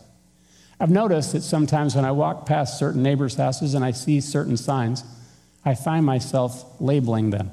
I've 0.79 0.89
noticed 0.89 1.33
that 1.33 1.43
sometimes 1.43 1.97
when 1.97 2.05
I 2.05 2.13
walk 2.13 2.47
past 2.47 2.79
certain 2.79 3.03
neighbors' 3.03 3.35
houses 3.35 3.75
and 3.75 3.85
I 3.85 3.91
see 3.91 4.21
certain 4.21 4.57
signs, 4.57 5.03
I 5.65 5.75
find 5.75 6.07
myself 6.07 6.65
labeling 6.81 7.31
them. 7.31 7.51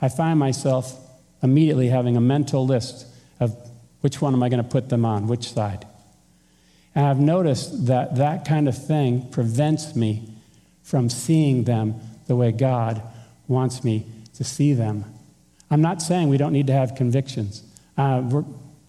I 0.00 0.08
find 0.08 0.38
myself 0.38 0.98
immediately 1.42 1.88
having 1.88 2.16
a 2.16 2.22
mental 2.22 2.66
list 2.66 3.06
of 3.38 3.54
which 4.00 4.22
one 4.22 4.32
am 4.32 4.42
I 4.42 4.48
going 4.48 4.62
to 4.62 4.68
put 4.68 4.88
them 4.88 5.04
on, 5.04 5.28
which 5.28 5.52
side. 5.52 5.86
And 6.94 7.04
I've 7.04 7.20
noticed 7.20 7.84
that 7.84 8.16
that 8.16 8.46
kind 8.46 8.66
of 8.66 8.86
thing 8.86 9.28
prevents 9.30 9.94
me 9.94 10.26
from 10.82 11.10
seeing 11.10 11.64
them 11.64 12.00
the 12.28 12.34
way 12.34 12.50
God 12.50 13.02
wants 13.46 13.84
me 13.84 14.06
to 14.36 14.42
see 14.42 14.72
them. 14.72 15.04
I'm 15.70 15.82
not 15.82 16.00
saying 16.00 16.28
we 16.28 16.36
don't 16.36 16.52
need 16.52 16.68
to 16.68 16.72
have 16.72 16.94
convictions. 16.94 17.62
Uh, 17.96 18.42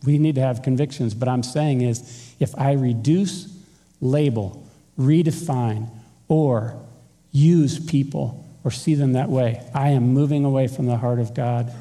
we 0.05 0.17
need 0.17 0.35
to 0.35 0.41
have 0.41 0.61
convictions, 0.61 1.13
but 1.13 1.27
I'm 1.27 1.43
saying 1.43 1.81
is 1.81 2.35
if 2.39 2.57
I 2.57 2.73
reduce, 2.73 3.53
label, 3.99 4.67
redefine, 4.99 5.89
or 6.27 6.79
use 7.31 7.79
people 7.79 8.45
or 8.63 8.71
see 8.71 8.95
them 8.95 9.13
that 9.13 9.29
way, 9.29 9.61
I 9.73 9.89
am 9.89 10.09
moving 10.09 10.45
away 10.45 10.67
from 10.67 10.85
the 10.85 10.97
heart 10.97 11.19
of 11.19 11.33
God. 11.33 11.73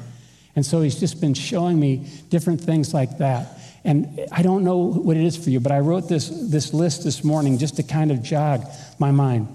And 0.55 0.65
so 0.65 0.81
he's 0.81 0.99
just 0.99 1.21
been 1.21 1.35
showing 1.35 1.79
me 1.79 2.07
different 2.29 2.61
things 2.61 2.93
like 2.93 3.19
that. 3.19 3.59
And 3.83 4.25
I 4.31 4.41
don't 4.41 4.63
know 4.63 4.77
what 4.77 5.15
it 5.15 5.23
is 5.23 5.37
for 5.37 5.49
you, 5.49 5.59
but 5.59 5.71
I 5.71 5.79
wrote 5.79 6.09
this, 6.09 6.29
this 6.29 6.73
list 6.73 7.03
this 7.03 7.23
morning 7.23 7.57
just 7.57 7.75
to 7.75 7.83
kind 7.83 8.11
of 8.11 8.23
jog 8.23 8.65
my 8.97 9.11
mind. 9.11 9.47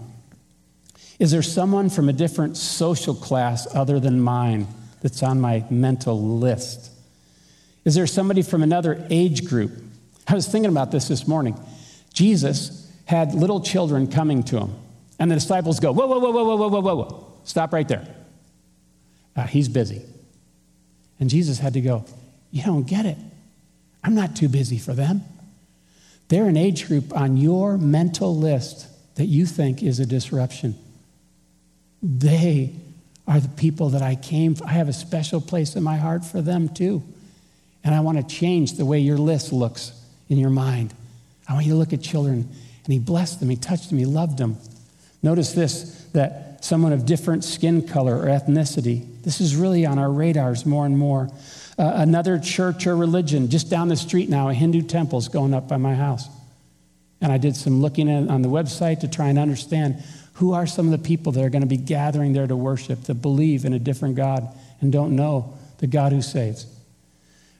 Is 1.18 1.32
there 1.32 1.42
someone 1.42 1.90
from 1.90 2.08
a 2.08 2.12
different 2.12 2.56
social 2.56 3.14
class 3.14 3.66
other 3.74 4.00
than 4.00 4.20
mine 4.20 4.66
that's 5.02 5.22
on 5.22 5.40
my 5.40 5.64
mental 5.68 6.20
list? 6.20 6.90
Is 7.84 7.94
there 7.94 8.06
somebody 8.06 8.42
from 8.42 8.62
another 8.62 9.04
age 9.10 9.44
group? 9.44 9.72
I 10.26 10.34
was 10.34 10.46
thinking 10.46 10.70
about 10.70 10.92
this 10.92 11.08
this 11.08 11.26
morning. 11.26 11.58
Jesus 12.14 12.90
had 13.06 13.34
little 13.34 13.60
children 13.60 14.06
coming 14.06 14.42
to 14.44 14.58
him, 14.58 14.74
and 15.18 15.30
the 15.30 15.34
disciples 15.34 15.80
go, 15.80 15.92
Whoa, 15.92 16.06
whoa, 16.06 16.18
whoa, 16.18 16.30
whoa, 16.30 16.44
whoa, 16.44 16.68
whoa, 16.68 16.80
whoa, 16.80 16.94
whoa. 16.94 17.26
Stop 17.44 17.72
right 17.72 17.86
there. 17.86 18.06
Uh, 19.34 19.46
he's 19.46 19.68
busy. 19.68 20.02
And 21.18 21.28
Jesus 21.28 21.58
had 21.58 21.74
to 21.74 21.80
go, 21.80 22.04
You 22.50 22.62
don't 22.62 22.86
get 22.86 23.04
it. 23.04 23.18
I'm 24.04 24.14
not 24.14 24.36
too 24.36 24.48
busy 24.48 24.78
for 24.78 24.94
them. 24.94 25.22
They're 26.28 26.48
an 26.48 26.56
age 26.56 26.86
group 26.86 27.14
on 27.16 27.36
your 27.36 27.76
mental 27.76 28.36
list 28.36 28.86
that 29.16 29.26
you 29.26 29.44
think 29.44 29.82
is 29.82 30.00
a 30.00 30.06
disruption. 30.06 30.76
They 32.02 32.74
are 33.26 33.40
the 33.40 33.48
people 33.48 33.90
that 33.90 34.02
I 34.02 34.16
came. 34.16 34.56
I 34.64 34.72
have 34.72 34.88
a 34.88 34.92
special 34.92 35.40
place 35.40 35.76
in 35.76 35.82
my 35.82 35.96
heart 35.96 36.24
for 36.24 36.40
them 36.40 36.68
too. 36.68 37.02
And 37.84 37.94
I 37.94 38.00
want 38.00 38.18
to 38.18 38.36
change 38.36 38.74
the 38.74 38.84
way 38.84 39.00
your 39.00 39.18
list 39.18 39.52
looks 39.52 39.92
in 40.28 40.38
your 40.38 40.50
mind. 40.50 40.94
I 41.48 41.54
want 41.54 41.66
you 41.66 41.72
to 41.72 41.78
look 41.78 41.92
at 41.92 42.02
children. 42.02 42.48
And 42.84 42.92
he 42.92 42.98
blessed 42.98 43.40
them, 43.40 43.48
he 43.48 43.56
touched 43.56 43.90
them, 43.90 43.98
he 43.98 44.04
loved 44.04 44.38
them. 44.38 44.56
Notice 45.22 45.52
this 45.52 46.04
that 46.12 46.64
someone 46.64 46.92
of 46.92 47.06
different 47.06 47.44
skin 47.44 47.86
color 47.86 48.18
or 48.18 48.26
ethnicity, 48.26 49.06
this 49.22 49.40
is 49.40 49.56
really 49.56 49.86
on 49.86 49.98
our 49.98 50.10
radars 50.10 50.66
more 50.66 50.84
and 50.86 50.98
more. 50.98 51.30
Uh, 51.78 51.92
another 51.96 52.38
church 52.38 52.86
or 52.86 52.96
religion, 52.96 53.48
just 53.48 53.70
down 53.70 53.88
the 53.88 53.96
street 53.96 54.28
now, 54.28 54.48
a 54.48 54.54
Hindu 54.54 54.82
temple 54.82 55.18
is 55.18 55.28
going 55.28 55.54
up 55.54 55.68
by 55.68 55.76
my 55.76 55.94
house. 55.94 56.28
And 57.20 57.32
I 57.32 57.38
did 57.38 57.56
some 57.56 57.80
looking 57.80 58.08
on 58.28 58.42
the 58.42 58.48
website 58.48 59.00
to 59.00 59.08
try 59.08 59.28
and 59.28 59.38
understand 59.38 60.02
who 60.42 60.54
are 60.54 60.66
some 60.66 60.86
of 60.86 60.90
the 60.90 61.06
people 61.06 61.30
that 61.30 61.44
are 61.44 61.48
going 61.48 61.62
to 61.62 61.68
be 61.68 61.76
gathering 61.76 62.32
there 62.32 62.48
to 62.48 62.56
worship, 62.56 63.00
that 63.04 63.14
believe 63.14 63.64
in 63.64 63.74
a 63.74 63.78
different 63.78 64.16
God 64.16 64.48
and 64.80 64.90
don't 64.90 65.14
know 65.14 65.56
the 65.78 65.86
God 65.86 66.10
who 66.10 66.20
saves. 66.20 66.66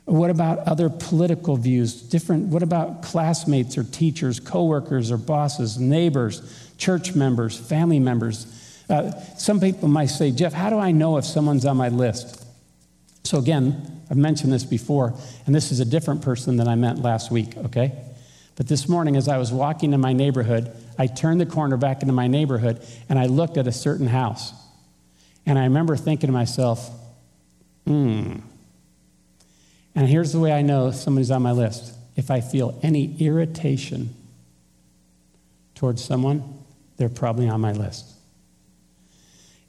What 0.05 0.31
about 0.31 0.59
other 0.67 0.91
political 0.91 1.57
views? 1.57 2.03
Different, 2.03 2.49
what 2.49 2.65
about 2.65 3.05
classmates 3.05 3.79
or 3.79 3.85
teachers, 3.85 4.41
coworkers 4.41 5.13
or 5.13 5.17
bosses, 5.17 5.79
neighbors, 5.79 6.73
church 6.77 7.15
members, 7.15 7.57
family 7.57 8.01
members? 8.01 8.49
Uh, 8.91 9.13
some 9.39 9.61
people 9.61 9.87
might 9.87 10.07
say, 10.07 10.33
Jeff, 10.33 10.53
how 10.53 10.69
do 10.69 10.77
I 10.77 10.91
know 10.91 11.19
if 11.19 11.25
someone's 11.25 11.65
on 11.65 11.77
my 11.77 11.89
list? 11.89 12.45
So, 13.23 13.39
again, 13.39 14.03
I've 14.11 14.17
mentioned 14.17 14.53
this 14.53 14.65
before, 14.65 15.15
and 15.47 15.55
this 15.55 15.71
is 15.71 15.79
a 15.79 15.85
different 15.85 16.23
person 16.23 16.57
than 16.57 16.67
I 16.67 16.75
met 16.75 16.99
last 16.99 17.31
week, 17.31 17.57
okay? 17.59 17.93
But 18.57 18.67
this 18.67 18.89
morning, 18.89 19.15
as 19.15 19.29
I 19.29 19.39
was 19.39 19.53
walking 19.53 19.93
in 19.93 20.01
my 20.01 20.13
neighborhood, 20.13 20.73
I 20.99 21.07
turned 21.07 21.41
the 21.41 21.47
corner 21.47 21.77
back 21.77 22.03
into 22.03 22.13
my 22.13 22.27
neighborhood 22.27 22.87
and 23.09 23.19
I 23.19 23.27
looked 23.27 23.57
at 23.57 23.67
a 23.67 23.73
certain 23.73 24.07
house. 24.07 24.53
And 25.47 25.59
I 25.59 25.65
remember 25.65 25.97
thinking 25.97 26.29
to 26.29 26.33
myself, 26.33 26.91
hmm. 27.87 28.37
And 29.95 30.09
here's 30.09 30.33
the 30.33 30.39
way 30.39 30.53
I 30.53 30.63
know 30.63 30.91
somebody's 30.91 31.31
on 31.31 31.43
my 31.43 31.53
list. 31.53 31.95
If 32.17 32.31
I 32.31 32.41
feel 32.41 32.79
any 32.83 33.17
irritation 33.19 34.15
towards 35.75 36.03
someone, 36.05 36.61
they're 36.97 37.09
probably 37.09 37.49
on 37.49 37.61
my 37.61 37.73
list. 37.73 38.07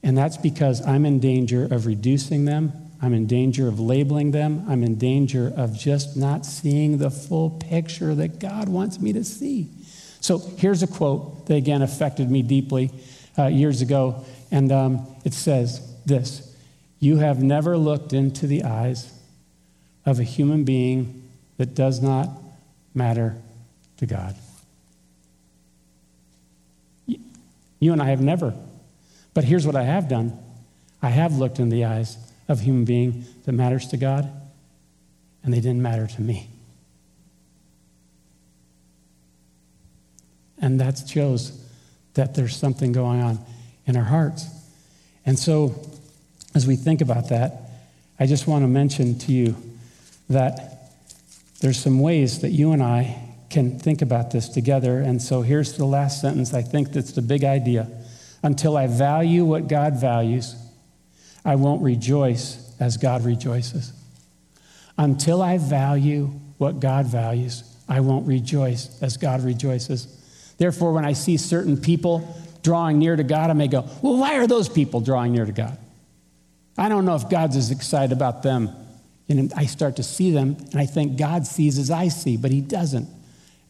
And 0.01 0.17
that's 0.17 0.37
because 0.37 0.85
I'm 0.85 1.05
in 1.05 1.19
danger 1.19 1.63
of 1.65 1.85
reducing 1.85 2.45
them 2.45 2.83
I'm 3.03 3.13
in 3.13 3.27
danger 3.27 3.67
of 3.67 3.81
labeling 3.81 4.31
them. 4.31 4.65
I'm 4.69 4.81
in 4.81 4.95
danger 4.95 5.51
of 5.57 5.77
just 5.77 6.15
not 6.15 6.45
seeing 6.45 6.99
the 6.99 7.11
full 7.11 7.49
picture 7.49 8.15
that 8.15 8.39
God 8.39 8.69
wants 8.69 8.97
me 8.97 9.11
to 9.11 9.25
see. 9.25 9.69
So 10.23 10.37
here's 10.37 10.81
a 10.81 10.87
quote 10.87 11.47
that 11.47 11.55
again 11.55 11.81
affected 11.81 12.31
me 12.31 12.43
deeply 12.43 12.91
uh, 13.37 13.47
years 13.47 13.81
ago. 13.81 14.23
And 14.51 14.71
um, 14.71 15.05
it 15.25 15.33
says 15.33 15.81
this 16.05 16.55
You 16.99 17.17
have 17.17 17.43
never 17.43 17.77
looked 17.77 18.13
into 18.13 18.47
the 18.47 18.63
eyes 18.63 19.11
of 20.05 20.21
a 20.21 20.23
human 20.23 20.63
being 20.63 21.29
that 21.57 21.75
does 21.75 22.01
not 22.01 22.29
matter 22.95 23.35
to 23.97 24.05
God. 24.05 24.35
You 27.05 27.91
and 27.91 28.01
I 28.01 28.05
have 28.05 28.21
never. 28.21 28.53
But 29.33 29.43
here's 29.43 29.65
what 29.67 29.75
I 29.75 29.83
have 29.83 30.07
done 30.07 30.39
I 31.01 31.09
have 31.09 31.33
looked 31.33 31.59
in 31.59 31.67
the 31.67 31.83
eyes 31.83 32.15
of 32.47 32.61
human 32.61 32.85
being 32.85 33.25
that 33.43 33.51
matters 33.51 33.87
to 33.89 33.97
God, 33.97 34.31
and 35.43 35.53
they 35.53 35.59
didn't 35.59 35.81
matter 35.81 36.07
to 36.07 36.21
me. 36.21 36.52
And 40.63 40.79
that 40.79 40.97
shows 41.09 41.61
that 42.13 42.35
there's 42.35 42.55
something 42.55 42.93
going 42.93 43.21
on 43.21 43.37
in 43.85 43.97
our 43.97 44.03
hearts. 44.05 44.47
And 45.25 45.37
so, 45.37 45.75
as 46.55 46.65
we 46.65 46.77
think 46.77 47.01
about 47.01 47.27
that, 47.29 47.69
I 48.17 48.27
just 48.27 48.47
want 48.47 48.63
to 48.63 48.69
mention 48.69 49.19
to 49.19 49.33
you 49.33 49.57
that 50.29 50.89
there's 51.59 51.77
some 51.77 51.99
ways 51.99 52.39
that 52.39 52.51
you 52.51 52.71
and 52.71 52.81
I 52.81 53.35
can 53.49 53.77
think 53.77 54.01
about 54.01 54.31
this 54.31 54.47
together. 54.47 54.99
And 54.99 55.21
so, 55.21 55.41
here's 55.41 55.73
the 55.73 55.83
last 55.83 56.21
sentence. 56.21 56.53
I 56.53 56.61
think 56.61 56.93
that's 56.93 57.11
the 57.11 57.21
big 57.21 57.43
idea. 57.43 57.89
Until 58.41 58.77
I 58.77 58.87
value 58.87 59.43
what 59.43 59.67
God 59.67 59.99
values, 59.99 60.55
I 61.43 61.55
won't 61.55 61.81
rejoice 61.81 62.73
as 62.79 62.95
God 62.95 63.25
rejoices. 63.25 63.91
Until 64.97 65.41
I 65.41 65.57
value 65.57 66.27
what 66.57 66.79
God 66.79 67.05
values, 67.05 67.65
I 67.89 67.99
won't 67.99 68.25
rejoice 68.25 68.97
as 69.01 69.17
God 69.17 69.41
rejoices. 69.41 70.21
Therefore, 70.63 70.93
when 70.93 71.03
I 71.03 71.11
see 71.11 71.35
certain 71.35 71.75
people 71.75 72.25
drawing 72.61 72.97
near 72.97 73.17
to 73.17 73.23
God, 73.25 73.49
I 73.49 73.53
may 73.53 73.67
go, 73.67 73.85
Well, 74.01 74.15
why 74.15 74.37
are 74.37 74.47
those 74.47 74.69
people 74.69 75.01
drawing 75.01 75.33
near 75.33 75.45
to 75.45 75.51
God? 75.51 75.77
I 76.77 76.87
don't 76.87 77.03
know 77.03 77.15
if 77.15 77.27
God's 77.27 77.57
as 77.57 77.69
excited 77.69 78.13
about 78.13 78.43
them. 78.43 78.73
And 79.27 79.51
I 79.57 79.65
start 79.65 79.97
to 79.97 80.03
see 80.03 80.31
them, 80.31 80.55
and 80.71 80.79
I 80.79 80.85
think 80.85 81.17
God 81.17 81.45
sees 81.45 81.77
as 81.77 81.91
I 81.91 82.07
see, 82.07 82.37
but 82.37 82.51
He 82.51 82.61
doesn't. 82.61 83.09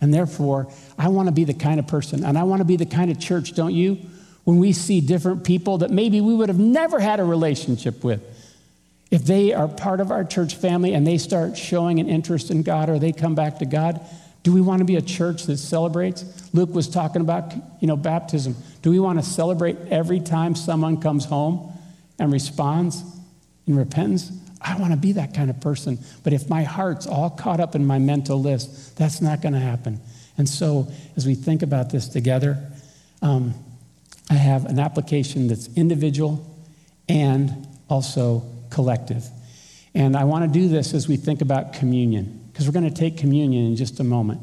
And 0.02 0.14
therefore, 0.14 0.72
I 0.96 1.08
want 1.08 1.30
to 1.30 1.32
be 1.32 1.46
the 1.46 1.56
kind 1.56 1.80
of 1.80 1.88
person, 1.88 2.24
and 2.24 2.38
I 2.38 2.44
want 2.44 2.60
to 2.60 2.64
be 2.64 2.76
the 2.76 2.86
kind 2.86 3.10
of 3.10 3.20
church, 3.20 3.56
don't 3.56 3.74
you, 3.74 3.98
when 4.44 4.60
we 4.60 4.72
see 4.72 5.02
different 5.02 5.44
people 5.44 5.80
that 5.80 5.90
maybe 5.90 6.22
we 6.22 6.36
would 6.36 6.50
have 6.50 6.60
never 6.60 7.00
had 7.00 7.20
a 7.20 7.24
relationship 7.24 8.04
with. 8.04 8.22
If 9.10 9.26
they 9.26 9.52
are 9.52 9.68
part 9.68 10.00
of 10.00 10.12
our 10.12 10.24
church 10.24 10.58
family 10.58 10.94
and 10.94 11.08
they 11.08 11.18
start 11.18 11.58
showing 11.58 12.00
an 12.00 12.08
interest 12.08 12.52
in 12.52 12.62
God 12.62 12.88
or 12.88 13.00
they 13.00 13.14
come 13.14 13.34
back 13.34 13.58
to 13.60 13.66
God, 13.66 14.00
do 14.44 14.52
we 14.52 14.62
want 14.62 14.80
to 14.80 14.86
be 14.86 14.98
a 14.98 15.02
church 15.02 15.44
that 15.44 15.58
celebrates? 15.58 16.26
Luke 16.54 16.74
was 16.74 16.90
talking 16.90 17.22
about, 17.22 17.54
you 17.80 17.88
know, 17.88 17.96
baptism. 17.96 18.56
Do 18.82 18.92
we 18.92 19.00
want 19.00 19.20
to 19.20 19.26
celebrate 19.26 19.78
every 19.90 20.20
time 20.20 20.54
someone 20.56 21.00
comes 21.00 21.26
home 21.26 21.72
and 22.20 22.32
responds 22.32 23.04
in 23.66 23.78
repentance? 23.78 24.32
I 24.62 24.78
want 24.78 24.92
to 24.92 24.98
be 24.98 25.14
that 25.14 25.34
kind 25.34 25.50
of 25.50 25.60
person. 25.62 25.98
But 26.24 26.34
if 26.34 26.50
my 26.50 26.64
heart's 26.64 27.08
all 27.08 27.30
caught 27.30 27.62
up 27.62 27.74
in 27.76 27.86
my 27.86 28.00
mental 28.00 28.40
list, 28.40 28.98
that's 28.98 29.22
not 29.22 29.42
going 29.42 29.54
to 29.54 29.60
happen. 29.60 30.00
And 30.38 30.48
so, 30.48 30.88
as 31.16 31.26
we 31.26 31.36
think 31.36 31.62
about 31.62 31.90
this 31.90 32.08
together, 32.08 32.58
um, 33.22 33.54
I 34.30 34.36
have 34.36 34.66
an 34.66 34.80
application 34.80 35.48
that's 35.48 35.70
individual 35.76 36.46
and 37.08 37.68
also 37.90 38.44
collective. 38.70 39.26
And 39.94 40.18
I 40.18 40.24
want 40.24 40.52
to 40.52 40.60
do 40.60 40.68
this 40.68 40.94
as 40.94 41.08
we 41.08 41.18
think 41.18 41.42
about 41.42 41.74
communion, 41.74 42.43
because 42.54 42.68
we're 42.68 42.74
going 42.74 42.88
to 42.88 43.02
take 43.02 43.18
communion 43.18 43.66
in 43.66 43.76
just 43.76 44.00
a 44.00 44.04
moment. 44.04 44.40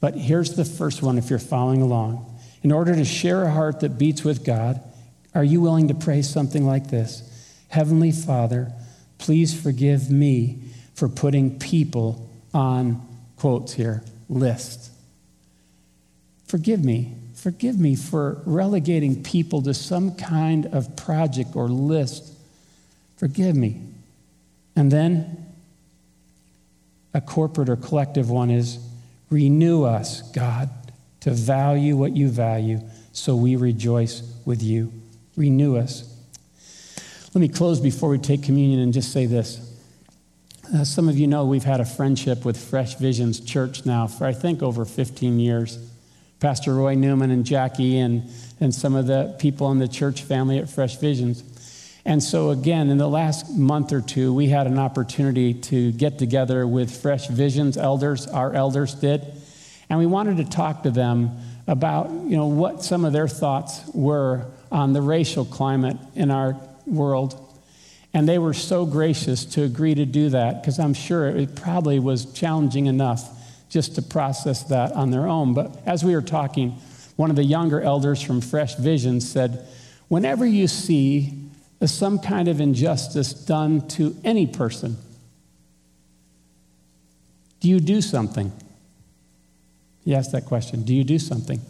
But 0.00 0.16
here's 0.16 0.56
the 0.56 0.64
first 0.64 1.02
one 1.02 1.16
if 1.16 1.30
you're 1.30 1.38
following 1.38 1.80
along. 1.80 2.38
In 2.62 2.72
order 2.72 2.94
to 2.94 3.04
share 3.04 3.44
a 3.44 3.50
heart 3.50 3.80
that 3.80 3.96
beats 3.96 4.24
with 4.24 4.44
God, 4.44 4.82
are 5.34 5.44
you 5.44 5.60
willing 5.60 5.88
to 5.88 5.94
pray 5.94 6.22
something 6.22 6.66
like 6.66 6.90
this 6.90 7.22
Heavenly 7.68 8.12
Father, 8.12 8.72
please 9.18 9.58
forgive 9.58 10.10
me 10.10 10.58
for 10.94 11.08
putting 11.08 11.58
people 11.58 12.28
on, 12.52 13.00
quotes 13.36 13.72
here, 13.72 14.02
list. 14.28 14.90
Forgive 16.46 16.84
me 16.84 17.14
Forgive 17.36 17.78
me 17.78 17.94
for 17.94 18.42
relegating 18.44 19.22
people 19.22 19.62
to 19.62 19.72
some 19.72 20.16
kind 20.16 20.66
of 20.66 20.96
project 20.96 21.54
or 21.54 21.68
list. 21.68 22.32
Forgive 23.18 23.54
me. 23.54 23.82
And 24.74 24.90
then 24.90 25.45
a 27.16 27.20
corporate 27.22 27.70
or 27.70 27.76
collective 27.76 28.28
one 28.28 28.50
is 28.50 28.78
renew 29.30 29.84
us, 29.84 30.20
God, 30.32 30.68
to 31.20 31.30
value 31.30 31.96
what 31.96 32.14
you 32.14 32.28
value 32.28 32.78
so 33.12 33.34
we 33.34 33.56
rejoice 33.56 34.22
with 34.44 34.62
you. 34.62 34.92
Renew 35.34 35.78
us. 35.78 36.14
Let 37.34 37.40
me 37.40 37.48
close 37.48 37.80
before 37.80 38.10
we 38.10 38.18
take 38.18 38.42
communion 38.42 38.80
and 38.80 38.92
just 38.92 39.12
say 39.12 39.24
this. 39.24 39.62
Uh, 40.74 40.84
some 40.84 41.08
of 41.08 41.16
you 41.16 41.26
know 41.26 41.46
we've 41.46 41.64
had 41.64 41.80
a 41.80 41.86
friendship 41.86 42.44
with 42.44 42.62
Fresh 42.62 42.96
Visions 42.96 43.40
Church 43.40 43.86
now 43.86 44.06
for, 44.06 44.26
I 44.26 44.34
think, 44.34 44.62
over 44.62 44.84
15 44.84 45.40
years. 45.40 45.78
Pastor 46.38 46.74
Roy 46.74 46.96
Newman 46.96 47.30
and 47.30 47.46
Jackie 47.46 47.98
and, 47.98 48.24
and 48.60 48.74
some 48.74 48.94
of 48.94 49.06
the 49.06 49.34
people 49.38 49.72
in 49.72 49.78
the 49.78 49.88
church 49.88 50.22
family 50.22 50.58
at 50.58 50.68
Fresh 50.68 50.98
Visions. 50.98 51.42
And 52.06 52.22
so, 52.22 52.50
again, 52.50 52.88
in 52.88 52.98
the 52.98 53.08
last 53.08 53.50
month 53.50 53.92
or 53.92 54.00
two, 54.00 54.32
we 54.32 54.46
had 54.46 54.68
an 54.68 54.78
opportunity 54.78 55.52
to 55.54 55.90
get 55.90 56.20
together 56.20 56.64
with 56.64 57.02
Fresh 57.02 57.26
Visions 57.26 57.76
elders, 57.76 58.28
our 58.28 58.54
elders 58.54 58.94
did, 58.94 59.26
and 59.90 59.98
we 59.98 60.06
wanted 60.06 60.36
to 60.36 60.44
talk 60.44 60.84
to 60.84 60.92
them 60.92 61.36
about 61.66 62.08
you 62.10 62.36
know, 62.36 62.46
what 62.46 62.84
some 62.84 63.04
of 63.04 63.12
their 63.12 63.26
thoughts 63.26 63.82
were 63.92 64.46
on 64.70 64.92
the 64.92 65.02
racial 65.02 65.44
climate 65.44 65.96
in 66.14 66.30
our 66.30 66.56
world. 66.86 67.42
And 68.14 68.28
they 68.28 68.38
were 68.38 68.54
so 68.54 68.86
gracious 68.86 69.44
to 69.46 69.64
agree 69.64 69.96
to 69.96 70.06
do 70.06 70.30
that 70.30 70.62
because 70.62 70.78
I'm 70.78 70.94
sure 70.94 71.26
it 71.26 71.56
probably 71.56 71.98
was 71.98 72.26
challenging 72.26 72.86
enough 72.86 73.28
just 73.68 73.96
to 73.96 74.02
process 74.02 74.62
that 74.64 74.92
on 74.92 75.10
their 75.10 75.26
own. 75.26 75.54
But 75.54 75.76
as 75.84 76.04
we 76.04 76.14
were 76.14 76.22
talking, 76.22 76.78
one 77.16 77.30
of 77.30 77.36
the 77.36 77.44
younger 77.44 77.80
elders 77.80 78.22
from 78.22 78.40
Fresh 78.40 78.76
Vision 78.76 79.20
said, 79.20 79.66
Whenever 80.06 80.46
you 80.46 80.68
see 80.68 81.45
some 81.84 82.18
kind 82.18 82.48
of 82.48 82.60
injustice 82.60 83.32
done 83.32 83.86
to 83.88 84.16
any 84.24 84.46
person, 84.46 84.96
do 87.60 87.68
you 87.68 87.80
do 87.80 88.00
something? 88.00 88.52
He 90.04 90.14
asked 90.14 90.32
that 90.32 90.46
question 90.46 90.84
Do 90.84 90.94
you 90.94 91.04
do 91.04 91.18
something? 91.18 91.60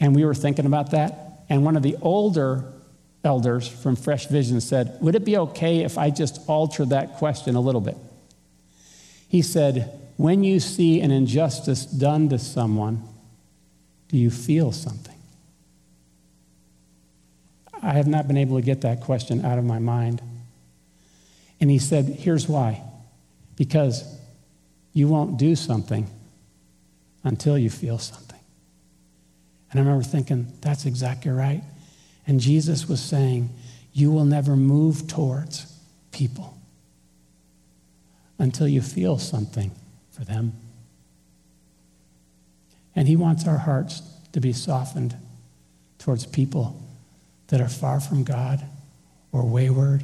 And 0.00 0.14
we 0.14 0.24
were 0.24 0.34
thinking 0.34 0.66
about 0.66 0.90
that. 0.90 1.44
And 1.48 1.64
one 1.64 1.76
of 1.76 1.82
the 1.82 1.96
older 2.00 2.64
elders 3.22 3.68
from 3.68 3.96
Fresh 3.96 4.26
Vision 4.26 4.60
said, 4.60 4.98
Would 5.00 5.14
it 5.14 5.24
be 5.24 5.36
okay 5.36 5.84
if 5.84 5.98
I 5.98 6.10
just 6.10 6.40
alter 6.48 6.84
that 6.86 7.16
question 7.16 7.54
a 7.54 7.60
little 7.60 7.80
bit? 7.80 7.96
He 9.28 9.42
said, 9.42 10.00
When 10.16 10.42
you 10.42 10.60
see 10.60 11.00
an 11.00 11.10
injustice 11.10 11.84
done 11.84 12.28
to 12.30 12.38
someone, 12.38 13.02
do 14.08 14.16
you 14.16 14.30
feel 14.30 14.72
something? 14.72 15.13
I 17.84 17.92
have 17.92 18.06
not 18.06 18.26
been 18.26 18.38
able 18.38 18.56
to 18.56 18.64
get 18.64 18.80
that 18.80 19.02
question 19.02 19.44
out 19.44 19.58
of 19.58 19.64
my 19.64 19.78
mind. 19.78 20.22
And 21.60 21.70
he 21.70 21.78
said, 21.78 22.06
Here's 22.06 22.48
why 22.48 22.82
because 23.56 24.18
you 24.94 25.06
won't 25.06 25.36
do 25.36 25.54
something 25.54 26.08
until 27.22 27.56
you 27.58 27.70
feel 27.70 27.98
something. 27.98 28.40
And 29.70 29.78
I 29.78 29.84
remember 29.84 30.02
thinking, 30.02 30.50
That's 30.62 30.86
exactly 30.86 31.30
right. 31.30 31.62
And 32.26 32.40
Jesus 32.40 32.88
was 32.88 33.02
saying, 33.02 33.50
You 33.92 34.10
will 34.10 34.24
never 34.24 34.56
move 34.56 35.06
towards 35.06 35.70
people 36.10 36.56
until 38.38 38.66
you 38.66 38.80
feel 38.80 39.18
something 39.18 39.72
for 40.10 40.24
them. 40.24 40.54
And 42.96 43.06
He 43.06 43.16
wants 43.16 43.46
our 43.46 43.58
hearts 43.58 44.00
to 44.32 44.40
be 44.40 44.54
softened 44.54 45.16
towards 45.98 46.24
people 46.24 46.80
that 47.54 47.60
are 47.60 47.68
far 47.68 48.00
from 48.00 48.24
God 48.24 48.66
or 49.30 49.44
wayward 49.44 50.02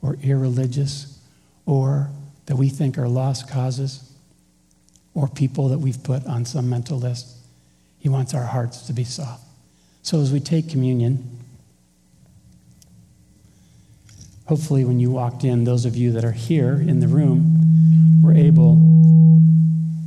or 0.00 0.16
irreligious 0.22 1.18
or 1.66 2.08
that 2.46 2.54
we 2.54 2.68
think 2.68 2.96
are 2.96 3.08
lost 3.08 3.50
causes 3.50 4.12
or 5.12 5.26
people 5.26 5.70
that 5.70 5.78
we've 5.78 6.00
put 6.04 6.24
on 6.24 6.44
some 6.44 6.70
mental 6.70 6.96
list. 6.96 7.34
He 7.98 8.08
wants 8.08 8.32
our 8.32 8.44
hearts 8.44 8.82
to 8.86 8.92
be 8.92 9.02
soft. 9.02 9.42
So 10.02 10.20
as 10.20 10.30
we 10.30 10.38
take 10.38 10.68
communion, 10.70 11.36
hopefully 14.46 14.84
when 14.84 15.00
you 15.00 15.10
walked 15.10 15.42
in, 15.42 15.64
those 15.64 15.86
of 15.86 15.96
you 15.96 16.12
that 16.12 16.24
are 16.24 16.30
here 16.30 16.74
in 16.74 17.00
the 17.00 17.08
room 17.08 18.22
were 18.22 18.34
able 18.34 18.76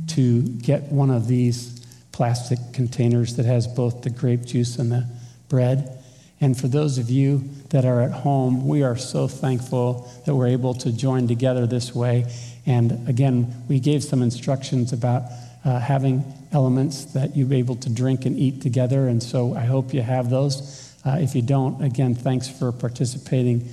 to 0.06 0.40
get 0.40 0.84
one 0.84 1.10
of 1.10 1.28
these 1.28 1.84
plastic 2.12 2.58
containers 2.72 3.36
that 3.36 3.44
has 3.44 3.66
both 3.66 4.00
the 4.00 4.10
grape 4.10 4.46
juice 4.46 4.78
and 4.78 4.90
the 4.90 5.06
bread. 5.50 5.97
And 6.40 6.58
for 6.58 6.68
those 6.68 6.98
of 6.98 7.10
you 7.10 7.42
that 7.70 7.84
are 7.84 8.00
at 8.00 8.12
home, 8.12 8.68
we 8.68 8.82
are 8.82 8.96
so 8.96 9.26
thankful 9.26 10.08
that 10.24 10.34
we're 10.34 10.48
able 10.48 10.74
to 10.74 10.92
join 10.92 11.26
together 11.26 11.66
this 11.66 11.94
way. 11.94 12.26
And 12.64 13.08
again, 13.08 13.64
we 13.68 13.80
gave 13.80 14.04
some 14.04 14.22
instructions 14.22 14.92
about 14.92 15.24
uh, 15.64 15.80
having 15.80 16.24
elements 16.52 17.06
that 17.06 17.36
you'll 17.36 17.48
be 17.48 17.56
able 17.56 17.76
to 17.76 17.90
drink 17.90 18.24
and 18.24 18.38
eat 18.38 18.62
together. 18.62 19.08
And 19.08 19.22
so 19.22 19.54
I 19.54 19.64
hope 19.64 19.92
you 19.92 20.02
have 20.02 20.30
those. 20.30 20.94
Uh, 21.04 21.18
if 21.20 21.34
you 21.34 21.42
don't, 21.42 21.82
again, 21.82 22.14
thanks 22.14 22.48
for 22.48 22.70
participating 22.70 23.68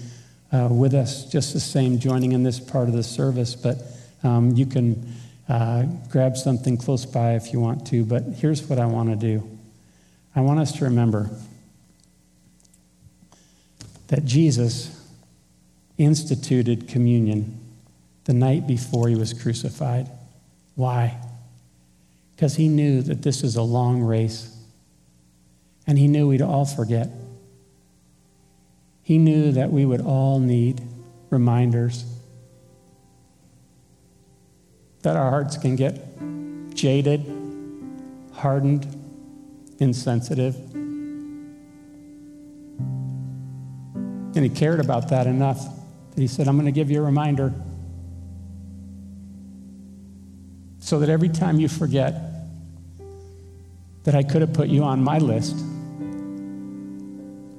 uh, 0.52 0.70
with 0.72 0.94
us, 0.94 1.26
just 1.26 1.54
the 1.54 1.60
same, 1.60 2.00
joining 2.00 2.32
in 2.32 2.44
this 2.44 2.60
part 2.60 2.88
of 2.88 2.94
the 2.94 3.04
service. 3.04 3.56
But 3.56 3.78
um, 4.24 4.52
you 4.52 4.66
can 4.66 5.14
uh, 5.48 5.84
grab 6.10 6.36
something 6.36 6.78
close 6.78 7.06
by 7.06 7.34
if 7.34 7.54
you 7.54 7.60
want 7.60 7.86
to. 7.88 8.04
But 8.04 8.24
here's 8.24 8.64
what 8.64 8.80
I 8.80 8.86
want 8.88 9.10
to 9.10 9.16
do 9.16 9.48
I 10.36 10.42
want 10.42 10.60
us 10.60 10.72
to 10.74 10.86
remember 10.86 11.30
that 14.08 14.26
Jesus 14.26 15.02
instituted 15.98 16.88
communion 16.88 17.60
the 18.26 18.34
night 18.34 18.68
before 18.68 19.08
he 19.08 19.16
was 19.16 19.34
crucified. 19.34 20.10
Why? 20.76 21.20
Because 22.36 22.56
he 22.56 22.68
knew 22.68 23.02
that 23.02 23.22
this 23.22 23.44
is 23.44 23.56
a 23.56 23.62
long 23.62 24.02
race. 24.02 24.52
And 25.88 25.98
he 25.98 26.08
knew 26.08 26.28
we'd 26.28 26.42
all 26.42 26.66
forget. 26.66 27.10
He 29.04 29.18
knew 29.18 29.52
that 29.52 29.72
we 29.72 29.86
would 29.86 30.02
all 30.02 30.40
need 30.40 30.82
reminders 31.30 32.06
that 35.04 35.16
our 35.16 35.30
hearts 35.30 35.56
can 35.58 35.76
get 35.76 36.02
jaded, 36.74 37.24
hardened, 38.34 38.88
insensitive. 39.78 40.56
And 44.36 44.44
he 44.44 44.50
cared 44.50 44.80
about 44.82 45.10
that 45.10 45.28
enough 45.28 45.64
that 46.16 46.22
he 46.22 46.28
said, 46.28 46.48
I'm 46.48 46.56
going 46.56 46.66
to 46.66 46.72
give 46.72 46.92
you 46.92 47.02
a 47.02 47.06
reminder 47.06 47.54
so 50.80 51.00
that 51.00 51.10
every 51.10 51.30
time 51.30 51.60
you 51.60 51.68
forget 51.68 52.14
that 54.04 54.14
I 54.14 54.22
could 54.22 54.42
have 54.42 54.54
put 54.54 54.68
you 54.68 54.84
on 54.84 55.04
my 55.04 55.18
list, 55.18 55.56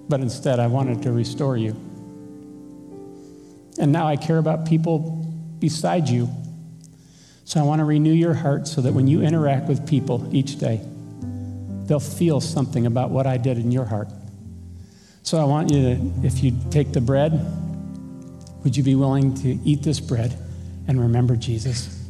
but 0.09 0.21
instead 0.21 0.61
I 0.61 0.69
wanted 0.69 1.03
to 1.03 1.13
restore 1.13 1.57
you. 1.57 1.73
And 3.79 3.91
now 3.91 4.07
I 4.07 4.17
care 4.17 4.39
about 4.39 4.67
people 4.67 5.27
beside 5.59 6.09
you. 6.09 6.29
So 7.45 7.59
I 7.61 7.63
want 7.65 7.81
to 7.81 7.85
renew 7.85 8.13
your 8.13 8.35
heart 8.35 8.69
so 8.69 8.81
that 8.81 8.93
when 8.93 9.09
you 9.09 9.23
interact 9.23 9.67
with 9.69 9.89
people 9.89 10.29
each 10.35 10.59
day, 10.59 10.81
they'll 11.87 12.01
feel 12.01 12.41
something 12.41 12.87
about 12.87 13.11
what 13.11 13.27
I 13.27 13.39
did 13.39 13.59
in 13.59 13.73
your 13.73 13.85
heart. 13.85 14.09
So 15.27 15.41
I 15.41 15.45
want 15.45 15.73
you 15.73 15.83
to, 15.83 16.13
if 16.23 16.45
you 16.45 16.57
take 16.71 16.93
the 16.93 17.01
bread, 17.01 17.33
would 18.63 18.77
you 18.77 18.85
be 18.85 18.95
willing 18.95 19.35
to 19.35 19.59
eat 19.65 19.83
this 19.83 19.99
bread 19.99 20.39
and 20.87 21.01
remember 21.01 21.35
Jesus? 21.35 22.09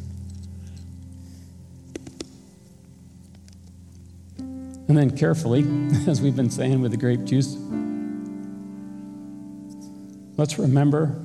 And 4.37 4.99
then 4.99 5.17
carefully, 5.17 5.61
as 6.07 6.21
we've 6.21 6.37
been 6.37 6.51
saying 6.51 6.83
with 6.83 6.91
the 6.91 6.99
grape 6.99 7.25
juice, 7.25 7.57
let's 10.37 10.59
remember 10.59 11.19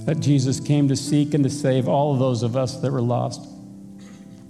that 0.00 0.20
Jesus 0.20 0.60
came 0.60 0.88
to 0.88 0.96
seek 0.96 1.32
and 1.32 1.42
to 1.42 1.48
save 1.48 1.88
all 1.88 2.12
of 2.12 2.18
those 2.18 2.42
of 2.42 2.54
us 2.54 2.76
that 2.82 2.92
were 2.92 3.00
lost. 3.00 3.48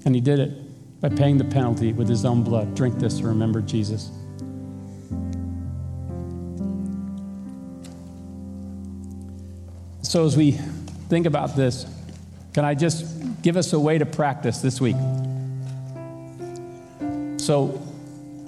And 0.04 0.12
he 0.12 0.20
did 0.20 0.40
it 0.40 1.00
by 1.00 1.08
paying 1.08 1.38
the 1.38 1.44
penalty 1.44 1.92
with 1.92 2.08
his 2.08 2.24
own 2.24 2.42
blood. 2.42 2.74
Drink 2.74 2.98
this 2.98 3.18
to 3.20 3.28
remember 3.28 3.60
Jesus. 3.60 4.10
So, 10.12 10.26
as 10.26 10.36
we 10.36 10.50
think 11.08 11.24
about 11.24 11.56
this, 11.56 11.86
can 12.52 12.66
I 12.66 12.74
just 12.74 13.40
give 13.40 13.56
us 13.56 13.72
a 13.72 13.80
way 13.80 13.96
to 13.96 14.04
practice 14.04 14.58
this 14.58 14.78
week? 14.78 14.96
So, 17.38 17.68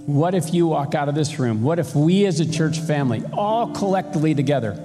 what 0.05 0.35
if 0.35 0.53
you 0.53 0.67
walk 0.67 0.95
out 0.95 1.09
of 1.09 1.15
this 1.15 1.39
room? 1.39 1.63
What 1.63 1.79
if 1.79 1.95
we 1.95 2.27
as 2.27 2.39
a 2.41 2.45
church 2.45 2.81
family, 2.81 3.23
all 3.33 3.73
collectively 3.73 4.35
together, 4.35 4.79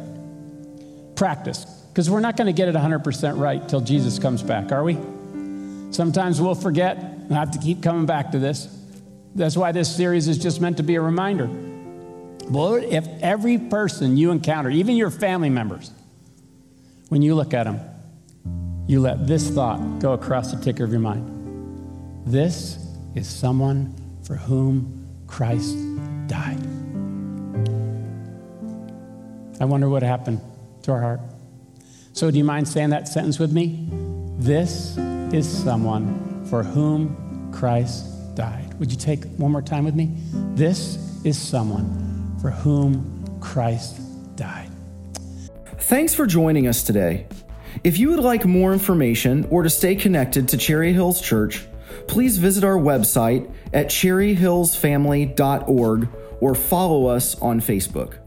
practice? 1.18 1.66
Because 1.66 2.10
we're 2.10 2.22
not 2.22 2.38
going 2.38 2.48
to 2.48 2.54
get 2.54 2.70
it 2.70 2.76
100% 2.76 3.38
right 3.38 3.68
till 3.68 3.82
Jesus 3.82 4.18
comes 4.18 4.42
back, 4.42 4.72
are 4.72 4.86
we? 4.86 4.94
Sometimes 5.92 6.40
we'll 6.40 6.56
forget 6.56 6.96
and 6.96 7.34
have 7.34 7.52
to 7.52 7.60
keep 7.60 7.84
coming 7.84 8.06
back 8.06 8.32
to 8.32 8.40
this. 8.40 8.74
That's 9.36 9.58
why 9.58 9.74
this 9.74 9.94
series 9.94 10.30
is 10.30 10.38
just 10.38 10.62
meant 10.62 10.78
to 10.78 10.84
be 10.84 10.96
a 10.96 11.02
reminder. 11.02 11.50
Well, 12.50 12.76
if 12.76 13.06
every 13.22 13.58
person 13.58 14.16
you 14.16 14.32
encounter, 14.32 14.70
even 14.70 14.96
your 14.96 15.12
family 15.12 15.50
members, 15.50 15.92
when 17.10 17.22
you 17.22 17.36
look 17.36 17.54
at 17.54 17.66
them, 17.66 17.80
you 18.88 19.02
let 19.02 19.28
this 19.28 19.50
thought 19.50 20.00
go 20.00 20.14
across 20.14 20.52
the 20.52 20.64
ticker 20.64 20.84
of 20.84 20.92
your 20.92 21.00
mind. 21.00 21.36
This 22.26 22.78
is 23.16 23.28
someone 23.28 23.94
for 24.24 24.36
whom 24.36 25.08
Christ 25.28 25.76
died. 26.28 26.60
I 29.60 29.66
wonder 29.66 29.90
what 29.90 30.04
happened 30.04 30.40
to 30.84 30.92
our 30.92 31.02
heart. 31.02 31.20
So, 32.14 32.32
do 32.32 32.38
you 32.38 32.44
mind 32.44 32.68
saying 32.68 32.92
that 32.92 33.08
sentence 33.08 33.40
with 33.40 33.52
me? 33.52 33.88
This 34.38 34.98
is 35.34 35.48
someone 35.48 36.46
for 36.46 36.64
whom 36.64 37.52
Christ 37.52 38.36
died. 38.36 38.74
Would 38.80 38.92
you 38.92 38.98
take 38.98 39.26
one 39.38 39.52
more 39.52 39.62
time 39.62 39.86
with 39.86 39.96
me? 39.96 40.12
This 40.56 40.98
is 41.24 41.38
someone 41.38 42.38
for 42.42 42.52
whom 42.52 43.40
Christ 43.42 44.00
died. 44.36 44.69
Thanks 45.90 46.14
for 46.14 46.28
joining 46.28 46.68
us 46.68 46.84
today. 46.84 47.26
If 47.84 47.98
you 47.98 48.12
would 48.12 48.20
like 48.20 48.46
more 48.46 48.74
information 48.74 49.48
or 49.50 49.64
to 49.64 49.72
stay 49.72 49.96
connected 49.96 50.48
to 50.50 50.58
Cherry 50.58 50.94
Hills 50.94 51.20
Church, 51.20 51.66
please 52.08 52.38
visit 52.38 52.64
our 52.64 52.78
website 52.78 53.52
at 53.74 53.88
cherryhillsfamily.org 53.88 56.10
or 56.42 56.54
follow 56.54 57.08
us 57.08 57.42
on 57.42 57.60
Facebook. 57.60 58.20